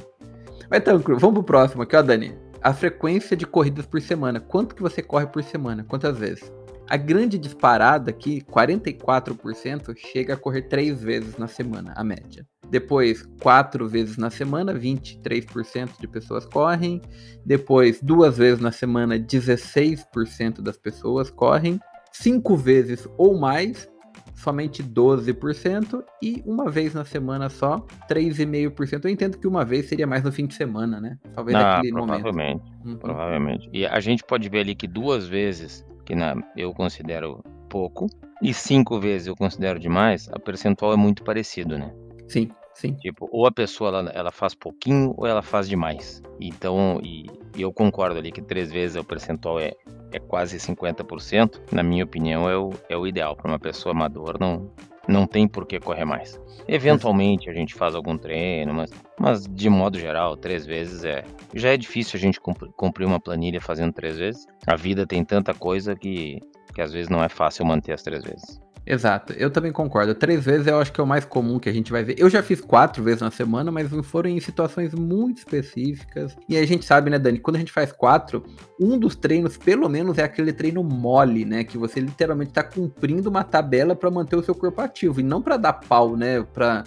[0.69, 2.37] Mas tranquilo, vamos pro próximo aqui, ó, Dani.
[2.61, 4.39] A frequência de corridas por semana.
[4.39, 5.83] Quanto que você corre por semana?
[5.83, 6.51] Quantas vezes?
[6.87, 12.45] A grande disparada aqui, 44%, chega a correr três vezes na semana, a média.
[12.69, 17.01] Depois, quatro vezes na semana, 23% de pessoas correm.
[17.43, 21.79] Depois, duas vezes na semana, 16% das pessoas correm.
[22.11, 23.87] Cinco vezes ou mais,
[24.35, 26.03] somente 12%.
[26.21, 29.05] E uma vez na semana só, 3,5%.
[29.05, 31.17] Eu entendo que uma vez seria mais no fim de semana, né?
[31.33, 32.21] Talvez Ah, naquele momento.
[32.21, 32.97] provavelmente, Uhum.
[32.97, 33.69] provavelmente.
[33.73, 38.07] E a gente pode ver ali que duas vezes, que na, eu considero pouco,
[38.41, 41.91] e cinco vezes eu considero demais, a percentual é muito parecido, né?
[42.27, 42.93] Sim, sim.
[42.95, 46.21] Tipo, ou a pessoa ela, ela faz pouquinho ou ela faz demais.
[46.39, 49.71] Então, e, e eu concordo ali que três vezes o percentual é,
[50.11, 51.61] é quase 50%.
[51.71, 53.35] Na minha opinião, é o, é o ideal.
[53.35, 54.71] Para uma pessoa amadora, não,
[55.07, 56.39] não tem por que correr mais.
[56.67, 61.23] Eventualmente a gente faz algum treino, mas, mas de modo geral, três vezes é.
[61.53, 64.45] Já é difícil a gente cumprir, uma planilha fazendo três vezes.
[64.65, 66.39] A vida tem tanta coisa que,
[66.73, 68.64] que às vezes não é fácil manter as três vezes.
[68.87, 70.13] Exato, eu também concordo.
[70.13, 72.15] Três vezes eu acho que é o mais comum que a gente vai ver.
[72.19, 76.37] Eu já fiz quatro vezes na semana, mas foram em situações muito específicas.
[76.47, 78.43] E a gente sabe, né, Dani, quando a gente faz quatro,
[78.79, 81.63] um dos treinos, pelo menos, é aquele treino mole, né?
[81.63, 85.19] Que você literalmente tá cumprindo uma tabela para manter o seu corpo ativo.
[85.19, 86.45] E não para dar pau, né?
[86.53, 86.83] Pra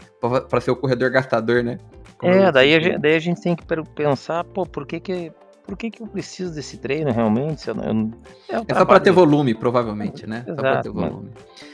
[0.61, 1.79] ser o corredor gastador, né?
[2.17, 5.33] Como É, daí a, gente, daí a gente tem que pensar, pô, por que que,
[5.69, 7.69] por que que eu preciso desse treino realmente?
[7.69, 7.83] Eu eu
[8.49, 10.43] é, É só trabalho ter volume, provavelmente, né?
[10.49, 11.31] Só pra ter Exato, mas- volume.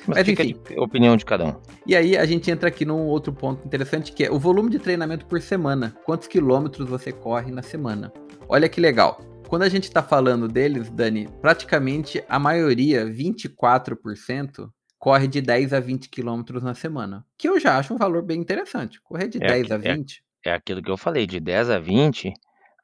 [0.06, 0.60] Mas, mas fica enfim.
[0.68, 1.54] de opinião de cada um.
[1.86, 4.80] E aí a gente entra aqui num outro ponto interessante que é o volume de
[4.80, 5.94] treinamento por semana.
[6.04, 8.12] Quantos quilômetros você corre na semana?
[8.48, 9.20] Olha que legal.
[9.48, 15.78] Quando a gente tá falando deles, Dani, praticamente a maioria, 24%, corre de 10 a
[15.80, 17.24] 20 quilômetros na semana.
[17.38, 19.00] Que eu já acho um valor bem interessante.
[19.02, 20.22] Correr de É 10 a aqui- é- 20.
[20.44, 22.32] É aquilo que eu falei, de 10 a 20,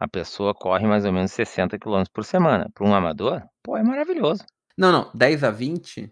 [0.00, 2.70] a pessoa corre mais ou menos 60 km por semana.
[2.74, 4.42] Para um amador, pô, é maravilhoso.
[4.76, 6.10] Não, não, 10 a 20.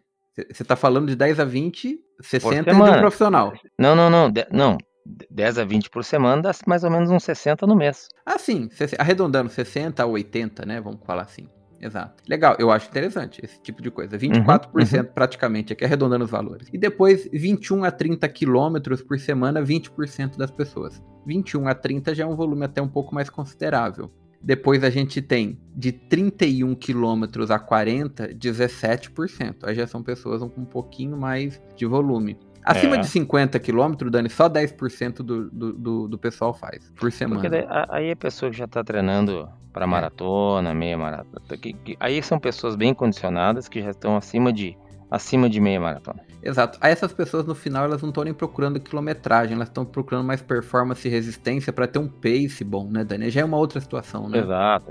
[0.53, 3.53] Você tá falando de 10 a 20, 60 é de um profissional.
[3.79, 4.77] Não, não, não, de- não.
[5.31, 8.09] 10 a 20 por semana dá mais ou menos uns 60 no mês.
[8.27, 10.81] Ah, sim, arredondando 60 a 80, né?
[10.83, 11.49] Vamos falar assim.
[11.81, 12.23] Exato.
[12.29, 14.19] Legal, eu acho interessante esse tipo de coisa.
[14.19, 15.05] 24% uhum, uhum.
[15.15, 16.69] praticamente, aqui arredondando os valores.
[16.73, 21.03] E depois, 21 a 30 quilômetros por semana, 20% das pessoas.
[21.27, 24.11] 21 a 30 já é um volume até um pouco mais considerável.
[24.41, 29.57] Depois a gente tem de 31 quilômetros a 40, 17%.
[29.65, 32.39] Aí já são pessoas com um pouquinho mais de volume.
[32.65, 32.99] Acima é.
[32.99, 37.49] de 50 quilômetros, Dani, só 10% do, do, do, do pessoal faz por semana.
[37.49, 39.89] Daí, aí a pessoa que já está treinando para é.
[39.89, 41.57] maratona, meia maratona.
[41.61, 44.77] Que, que, aí são pessoas bem condicionadas que já estão acima de
[45.11, 46.21] acima de meia maratona.
[46.43, 46.79] Exato.
[46.81, 50.41] Aí essas pessoas no final elas não estão nem procurando quilometragem, elas estão procurando mais
[50.41, 53.31] performance e resistência para ter um pace bom, né, Dani?
[53.31, 54.39] Já é uma outra situação, né?
[54.39, 54.87] Exato.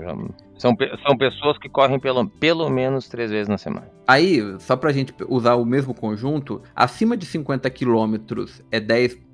[0.58, 3.88] São, são pessoas que correm pelo, pelo menos três vezes na semana.
[4.06, 9.27] Aí, só pra gente usar o mesmo conjunto, acima de 50 quilômetros é 10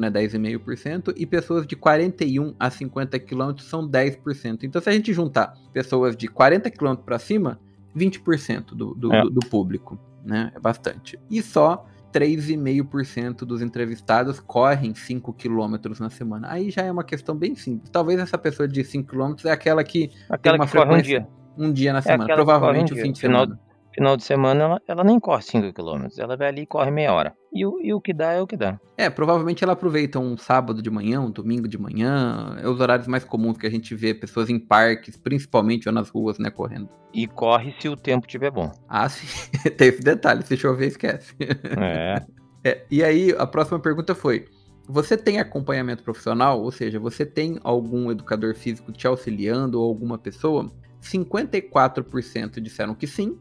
[0.00, 4.64] né, 10,5%, e pessoas de 41 a 50 km são 10%.
[4.64, 7.60] Então, se a gente juntar pessoas de 40 km para cima,
[7.96, 9.22] 20% do, do, é.
[9.22, 10.52] do, do público né?
[10.54, 11.18] É bastante.
[11.30, 16.48] E só 3,5% dos entrevistados correm 5 km na semana.
[16.50, 17.88] Aí já é uma questão bem simples.
[17.90, 20.98] Talvez essa pessoa de 5 km é aquela que aquela tem uma que frequência corre
[20.98, 21.28] um dia.
[21.58, 23.58] Um dia na é semana, provavelmente um o fim de semana.
[23.96, 27.14] Final, de semana ela, ela nem corre 5 km, ela vai ali e corre meia
[27.14, 27.34] hora.
[27.50, 28.78] E o, e o que dá é o que dá.
[28.94, 32.58] É, provavelmente ela aproveita um sábado de manhã, um domingo de manhã.
[32.62, 36.10] É os horários mais comuns que a gente vê pessoas em parques, principalmente ou nas
[36.10, 36.90] ruas, né, correndo.
[37.14, 38.70] E corre se o tempo estiver bom.
[38.86, 39.26] Ah, sim.
[39.78, 41.34] Tem esse detalhe, se chover, esquece.
[41.80, 42.22] É.
[42.62, 42.84] é.
[42.90, 44.44] E aí, a próxima pergunta foi:
[44.86, 46.60] você tem acompanhamento profissional?
[46.62, 50.70] Ou seja, você tem algum educador físico te auxiliando ou alguma pessoa?
[51.00, 53.38] 54% disseram que sim,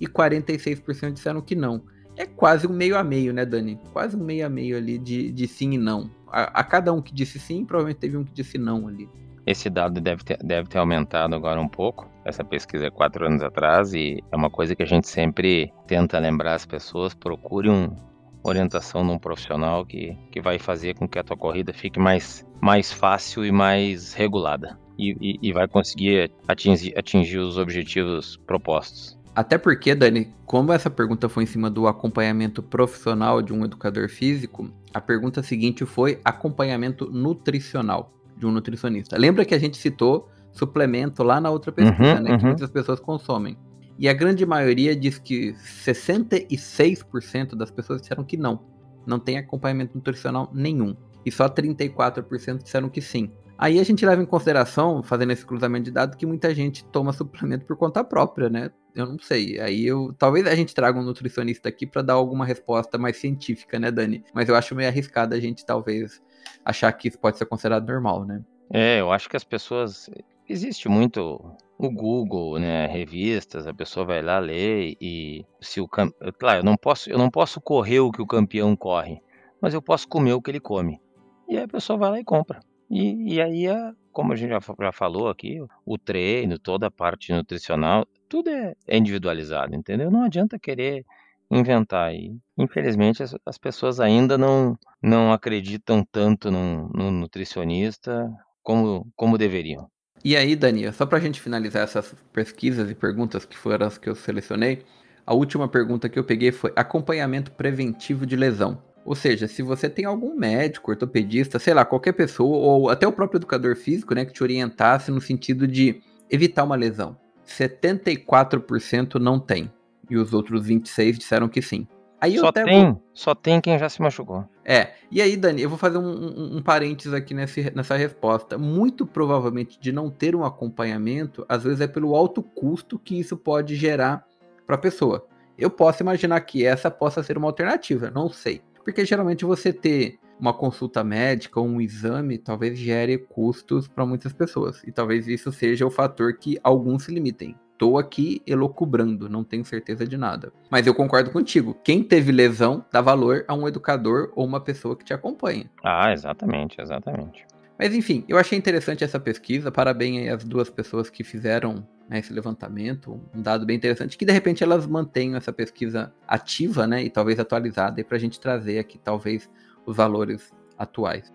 [0.00, 1.82] e 46% disseram que não.
[2.16, 3.78] É quase um meio a meio, né, Dani?
[3.92, 6.10] Quase um meio a meio ali de, de sim e não.
[6.26, 9.08] A, a cada um que disse sim, provavelmente teve um que disse não ali.
[9.46, 12.10] Esse dado deve ter, deve ter aumentado agora um pouco.
[12.24, 16.18] Essa pesquisa é quatro anos atrás e é uma coisa que a gente sempre tenta
[16.18, 17.14] lembrar as pessoas.
[17.14, 17.96] Procure uma
[18.42, 22.92] orientação num profissional que, que vai fazer com que a tua corrida fique mais, mais
[22.92, 24.78] fácil e mais regulada.
[24.98, 29.17] E, e, e vai conseguir atingir, atingir os objetivos propostos.
[29.38, 34.08] Até porque, Dani, como essa pergunta foi em cima do acompanhamento profissional de um educador
[34.08, 39.16] físico, a pergunta seguinte foi acompanhamento nutricional de um nutricionista.
[39.16, 42.32] Lembra que a gente citou suplemento lá na outra pesquisa, uhum, né?
[42.32, 42.38] Uhum.
[42.38, 43.56] Que muitas pessoas consomem.
[43.96, 48.58] E a grande maioria diz que 66% das pessoas disseram que não.
[49.06, 50.96] Não tem acompanhamento nutricional nenhum.
[51.24, 53.30] E só 34% disseram que sim.
[53.58, 57.12] Aí a gente leva em consideração, fazendo esse cruzamento de dados, que muita gente toma
[57.12, 58.70] suplemento por conta própria, né?
[58.94, 59.58] Eu não sei.
[59.60, 60.14] Aí eu.
[60.16, 64.24] Talvez a gente traga um nutricionista aqui para dar alguma resposta mais científica, né, Dani?
[64.32, 66.22] Mas eu acho meio arriscado a gente, talvez,
[66.64, 68.44] achar que isso pode ser considerado normal, né?
[68.70, 70.08] É, eu acho que as pessoas.
[70.48, 76.60] Existe muito o Google, né, revistas, a pessoa vai lá ler e se o claro,
[76.60, 79.20] eu não posso, eu não posso correr o que o campeão corre,
[79.60, 81.00] mas eu posso comer o que ele come.
[81.48, 82.60] E aí a pessoa vai lá e compra.
[82.90, 86.90] E, e aí, a, como a gente já, já falou aqui, o treino, toda a
[86.90, 90.10] parte nutricional, tudo é, é individualizado, entendeu?
[90.10, 91.04] Não adianta querer
[91.50, 92.14] inventar.
[92.14, 98.30] E, infelizmente, as, as pessoas ainda não, não acreditam tanto no, nutricionista
[98.62, 99.90] como, como deveriam.
[100.24, 103.98] E aí, Daniel, só para a gente finalizar essas pesquisas e perguntas que foram as
[103.98, 104.84] que eu selecionei,
[105.24, 108.82] a última pergunta que eu peguei foi acompanhamento preventivo de lesão.
[109.04, 113.12] Ou seja, se você tem algum médico, ortopedista, sei lá, qualquer pessoa, ou até o
[113.12, 117.16] próprio educador físico, né, que te orientasse no sentido de evitar uma lesão.
[117.46, 119.72] 74% não tem.
[120.10, 121.86] E os outros 26 disseram que sim.
[122.20, 123.02] Aí só tem, vou...
[123.14, 124.44] só tem quem já se machucou.
[124.64, 124.94] É.
[125.10, 128.58] E aí, Dani, eu vou fazer um, um, um parênteses aqui nesse, nessa resposta.
[128.58, 133.36] Muito provavelmente de não ter um acompanhamento, às vezes é pelo alto custo que isso
[133.36, 134.26] pode gerar
[134.66, 135.26] para a pessoa.
[135.56, 138.62] Eu posso imaginar que essa possa ser uma alternativa, não sei.
[138.88, 144.32] Porque geralmente você ter uma consulta médica ou um exame talvez gere custos para muitas
[144.32, 144.82] pessoas.
[144.82, 147.54] E talvez isso seja o fator que alguns se limitem.
[147.70, 150.50] Estou aqui elocubrando, não tenho certeza de nada.
[150.70, 151.76] Mas eu concordo contigo.
[151.84, 155.70] Quem teve lesão dá valor a um educador ou uma pessoa que te acompanha.
[155.84, 157.46] Ah, exatamente, exatamente.
[157.78, 159.70] Mas enfim, eu achei interessante essa pesquisa.
[159.70, 164.32] Parabéns às duas pessoas que fizeram né, esse levantamento, um dado bem interessante, que de
[164.32, 168.98] repente elas mantenham essa pesquisa ativa, né, e talvez atualizada, para a gente trazer aqui
[168.98, 169.50] talvez
[169.84, 171.32] os valores atuais.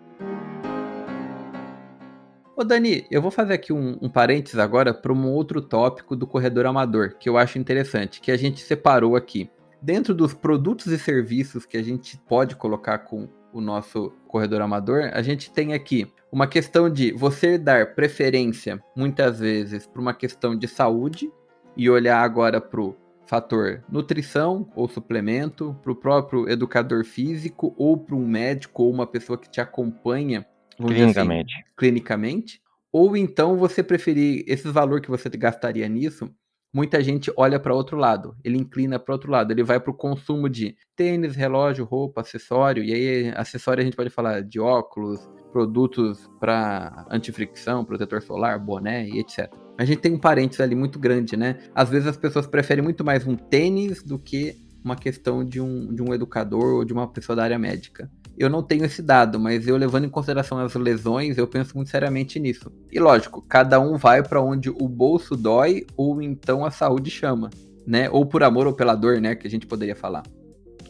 [2.56, 6.28] Ô Dani, eu vou fazer aqui um, um parênteses agora para um outro tópico do
[6.28, 9.50] corredor amador, que eu acho interessante, que a gente separou aqui.
[9.82, 15.12] Dentro dos produtos e serviços que a gente pode colocar com o nosso corredor amador,
[15.14, 20.58] a gente tem aqui uma questão de você dar preferência, muitas vezes, para uma questão
[20.58, 21.32] de saúde,
[21.78, 22.96] e olhar agora pro
[23.26, 29.08] fator nutrição ou suplemento, para o próprio educador físico ou para um médico ou uma
[29.08, 30.46] pessoa que te acompanha
[30.80, 31.54] assim, clinicamente.
[31.54, 36.30] Assim, clinicamente, ou então você preferir esse valor que você gastaria nisso,
[36.74, 39.94] muita gente olha para outro lado, ele inclina para outro lado, ele vai para o
[39.94, 45.30] consumo de tênis, relógio, roupa, acessório, e aí acessório a gente pode falar de óculos,
[45.52, 49.54] produtos para antifricção, protetor solar, boné e etc.
[49.78, 51.60] A gente tem um parênteses ali muito grande, né?
[51.76, 55.94] Às vezes as pessoas preferem muito mais um tênis do que uma questão de um,
[55.94, 58.10] de um educador ou de uma pessoa da área médica.
[58.38, 61.92] Eu não tenho esse dado, mas eu levando em consideração as lesões, eu penso muito
[61.92, 62.72] seriamente nisso.
[62.92, 67.50] E lógico, cada um vai para onde o bolso dói ou então a saúde chama,
[67.86, 68.10] né?
[68.10, 69.36] Ou por amor ou pela dor, né?
[69.36, 70.24] Que a gente poderia falar.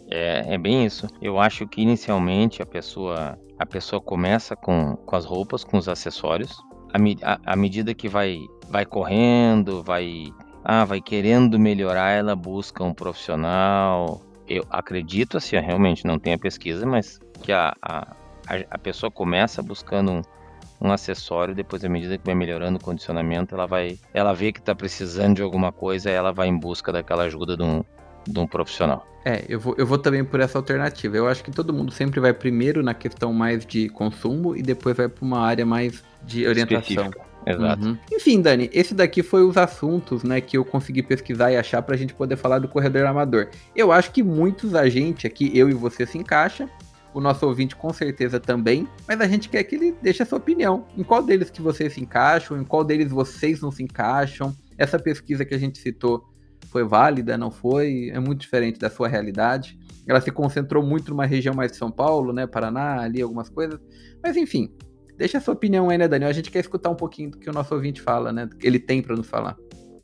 [0.09, 1.07] É, é bem isso.
[1.21, 5.87] Eu acho que inicialmente a pessoa a pessoa começa com, com as roupas, com os
[5.87, 6.57] acessórios.
[7.45, 8.39] À, medida que vai,
[8.69, 10.25] vai correndo, vai,
[10.63, 14.21] ah, vai querendo melhorar, ela busca um profissional.
[14.47, 18.15] Eu acredito, assim, realmente não tem a pesquisa, mas que a, a,
[18.69, 20.21] a pessoa começa buscando um,
[20.81, 24.59] um acessório, depois à medida que vai melhorando o condicionamento, ela vai, ela vê que
[24.59, 27.83] está precisando de alguma coisa, ela vai em busca daquela ajuda de um,
[28.27, 29.05] de um profissional.
[29.25, 31.15] É, eu vou, eu vou também por essa alternativa.
[31.15, 34.97] Eu acho que todo mundo sempre vai primeiro na questão mais de consumo e depois
[34.97, 36.79] vai para uma área mais de orientação.
[36.79, 37.32] Específica.
[37.45, 37.85] Exato.
[37.85, 37.97] Uhum.
[38.11, 41.95] Enfim, Dani, esse daqui foi os assuntos, né, que eu consegui pesquisar e achar para
[41.95, 43.49] a gente poder falar do corredor amador.
[43.75, 46.69] Eu acho que muitos a gente aqui, eu e você, se encaixa.
[47.13, 50.39] O nosso ouvinte com certeza também, mas a gente quer que ele deixe a sua
[50.39, 50.85] opinião.
[50.97, 54.51] Em qual deles que vocês se encaixam, em qual deles vocês não se encaixam.
[54.79, 56.27] Essa pesquisa que a gente citou
[56.69, 59.77] foi válida, não foi, é muito diferente da sua realidade.
[60.07, 63.79] Ela se concentrou muito numa região mais de São Paulo, né, Paraná, ali algumas coisas.
[64.23, 64.73] Mas enfim,
[65.17, 66.29] deixa a sua opinião aí, né, Daniel?
[66.29, 68.49] A gente quer escutar um pouquinho do que o nosso ouvinte fala, né?
[68.61, 69.55] Ele tem para nos falar.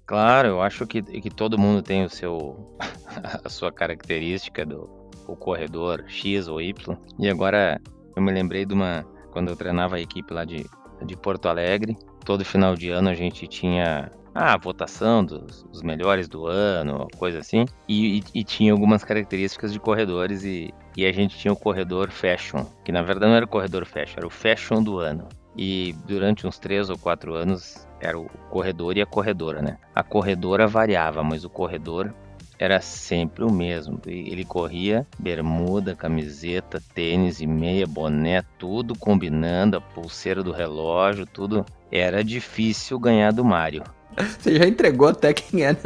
[0.05, 2.76] Claro, eu acho que, que todo mundo tem o seu
[3.43, 4.89] a sua característica do
[5.28, 6.97] o corredor X ou Y.
[7.20, 7.80] E agora
[8.16, 10.66] eu me lembrei de uma quando eu treinava a equipe lá de,
[11.05, 11.95] de Porto Alegre,
[12.26, 17.39] todo final de ano a gente tinha a votação dos, dos, melhores do ano, coisa
[17.39, 17.65] assim.
[17.88, 22.11] E, e, e, tinha algumas características de corredores e, e a gente tinha o corredor
[22.11, 25.27] fashion, que na verdade não era o corredor fashion, era o fashion do ano.
[25.57, 29.77] E durante uns três ou quatro anos era o corredor e a corredora, né?
[29.93, 32.13] A corredora variava, mas o corredor
[32.57, 33.99] era sempre o mesmo.
[34.05, 41.65] Ele corria bermuda, camiseta, tênis e meia, boné, tudo combinando, a pulseira do relógio, tudo.
[41.91, 43.84] Era difícil ganhar do Mário.
[44.39, 45.80] Você já entregou até quem é, né,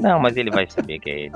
[0.00, 1.32] Não, mas ele vai saber que é ele.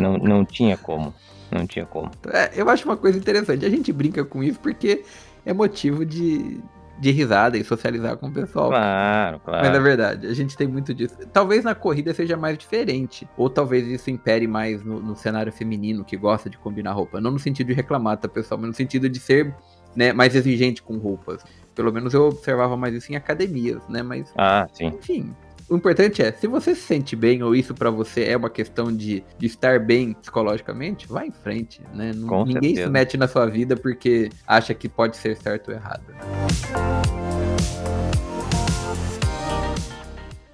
[0.00, 1.14] Não, não tinha como.
[1.50, 2.10] Não tinha como.
[2.32, 3.64] É, eu acho uma coisa interessante.
[3.64, 5.04] A gente brinca com isso porque
[5.44, 6.60] é motivo de,
[6.98, 8.70] de risada e socializar com o pessoal.
[8.70, 9.66] Claro, claro.
[9.66, 11.14] Mas é verdade, a gente tem muito disso.
[11.32, 13.28] Talvez na corrida seja mais diferente.
[13.36, 17.20] Ou talvez isso impere mais no, no cenário feminino que gosta de combinar roupa.
[17.20, 18.58] Não no sentido de reclamar, tá, pessoal?
[18.58, 19.54] Mas no sentido de ser
[19.94, 21.44] né, mais exigente com roupas.
[21.74, 24.02] Pelo menos eu observava mais isso em academias, né?
[24.02, 24.32] Mas.
[24.36, 24.86] Ah, sim.
[24.86, 25.34] Enfim,
[25.72, 28.94] o importante é, se você se sente bem ou isso para você é uma questão
[28.94, 32.12] de, de estar bem psicologicamente, vá em frente, né?
[32.28, 32.86] Com Ninguém certeza.
[32.86, 36.02] se mete na sua vida porque acha que pode ser certo ou errado.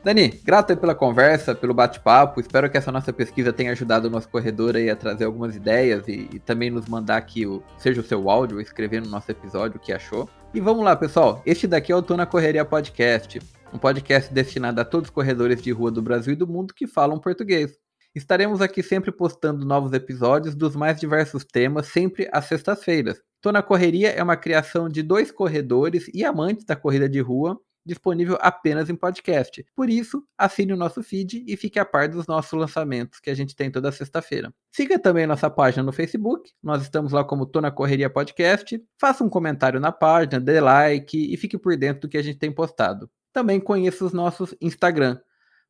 [0.05, 2.41] Dani, grato pela conversa, pelo bate-papo.
[2.41, 6.07] Espero que essa nossa pesquisa tenha ajudado o nosso corredor aí a trazer algumas ideias
[6.07, 9.29] e, e também nos mandar aqui, o, seja o seu áudio, ou escrever no nosso
[9.33, 10.31] episódio o que achou.
[10.55, 11.43] E vamos lá, pessoal.
[11.45, 13.41] Este daqui é o Tô na Correria Podcast
[13.73, 16.87] um podcast destinado a todos os corredores de rua do Brasil e do mundo que
[16.87, 17.77] falam português.
[18.15, 23.21] Estaremos aqui sempre postando novos episódios dos mais diversos temas, sempre às sextas-feiras.
[23.41, 27.61] Tô na Correria é uma criação de dois corredores e amantes da corrida de rua,
[27.87, 29.65] disponível apenas em podcast.
[29.77, 33.35] Por isso, assine o nosso feed e fique a par dos nossos lançamentos que a
[33.35, 34.53] gente tem toda sexta-feira.
[34.75, 38.83] Siga também nossa página no Facebook, nós estamos lá como Tô na Correria Podcast.
[39.01, 42.39] Faça um comentário na página, dê like e fique por dentro do que a gente
[42.39, 45.19] tem postado também conheça os nossos Instagram.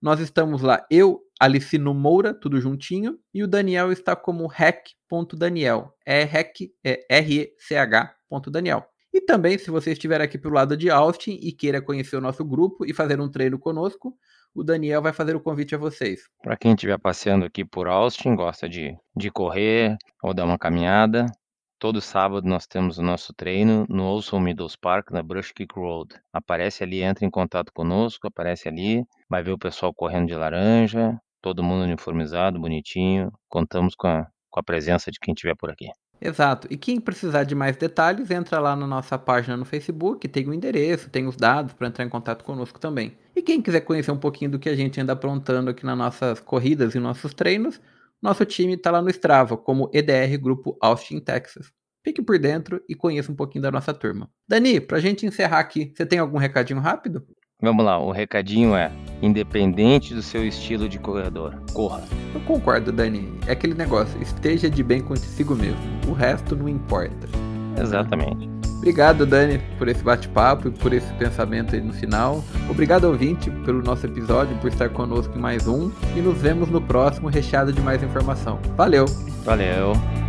[0.01, 5.93] Nós estamos lá, eu, Alicino Moura, tudo juntinho, e o Daniel está como rec.daniel.
[6.07, 8.87] É rec, é R-E-C-H.daniel.
[9.13, 12.45] E também, se você estiver aqui pelo lado de Austin e queira conhecer o nosso
[12.45, 14.15] grupo e fazer um treino conosco,
[14.55, 16.21] o Daniel vai fazer o convite a vocês.
[16.43, 21.27] Para quem estiver passeando aqui por Austin, gosta de, de correr ou dar uma caminhada,
[21.79, 26.12] Todo sábado nós temos o nosso treino no Olson Meadows Park, na Brush Creek Road.
[26.33, 31.16] Aparece ali, entra em contato conosco, aparece ali, vai ver o pessoal correndo de laranja,
[31.41, 33.31] todo mundo uniformizado, bonitinho.
[33.49, 35.87] Contamos com a, com a presença de quem estiver por aqui.
[36.20, 36.66] Exato.
[36.68, 40.53] E quem precisar de mais detalhes, entra lá na nossa página no Facebook, tem o
[40.55, 43.16] endereço, tem os dados para entrar em contato conosco também.
[43.37, 46.41] E quem quiser conhecer um pouquinho do que a gente anda aprontando aqui nas nossas
[46.41, 47.81] corridas e nossos treinos,
[48.23, 51.73] nosso time está lá no Strava, como EDR Grupo Austin, Texas.
[52.05, 54.31] Fique por dentro e conheça um pouquinho da nossa turma.
[54.49, 57.27] Dani, para a gente encerrar aqui, você tem algum recadinho rápido?
[57.61, 58.91] Vamos lá, o recadinho é:
[59.21, 62.03] independente do seu estilo de corredor, corra.
[62.35, 63.29] Eu concordo, Dani.
[63.47, 65.81] É aquele negócio, esteja de bem consigo mesmo.
[66.09, 67.29] O resto não importa.
[67.81, 68.58] Exatamente.
[68.79, 72.45] Obrigado, Dani, por esse bate-papo e por esse pensamento aí no final.
[72.70, 75.91] Obrigado, ouvinte, pelo nosso episódio, por estar conosco em mais um.
[76.16, 78.61] E nos vemos no próximo, recheado de mais informação.
[78.76, 79.05] Valeu!
[79.45, 80.28] Valeu!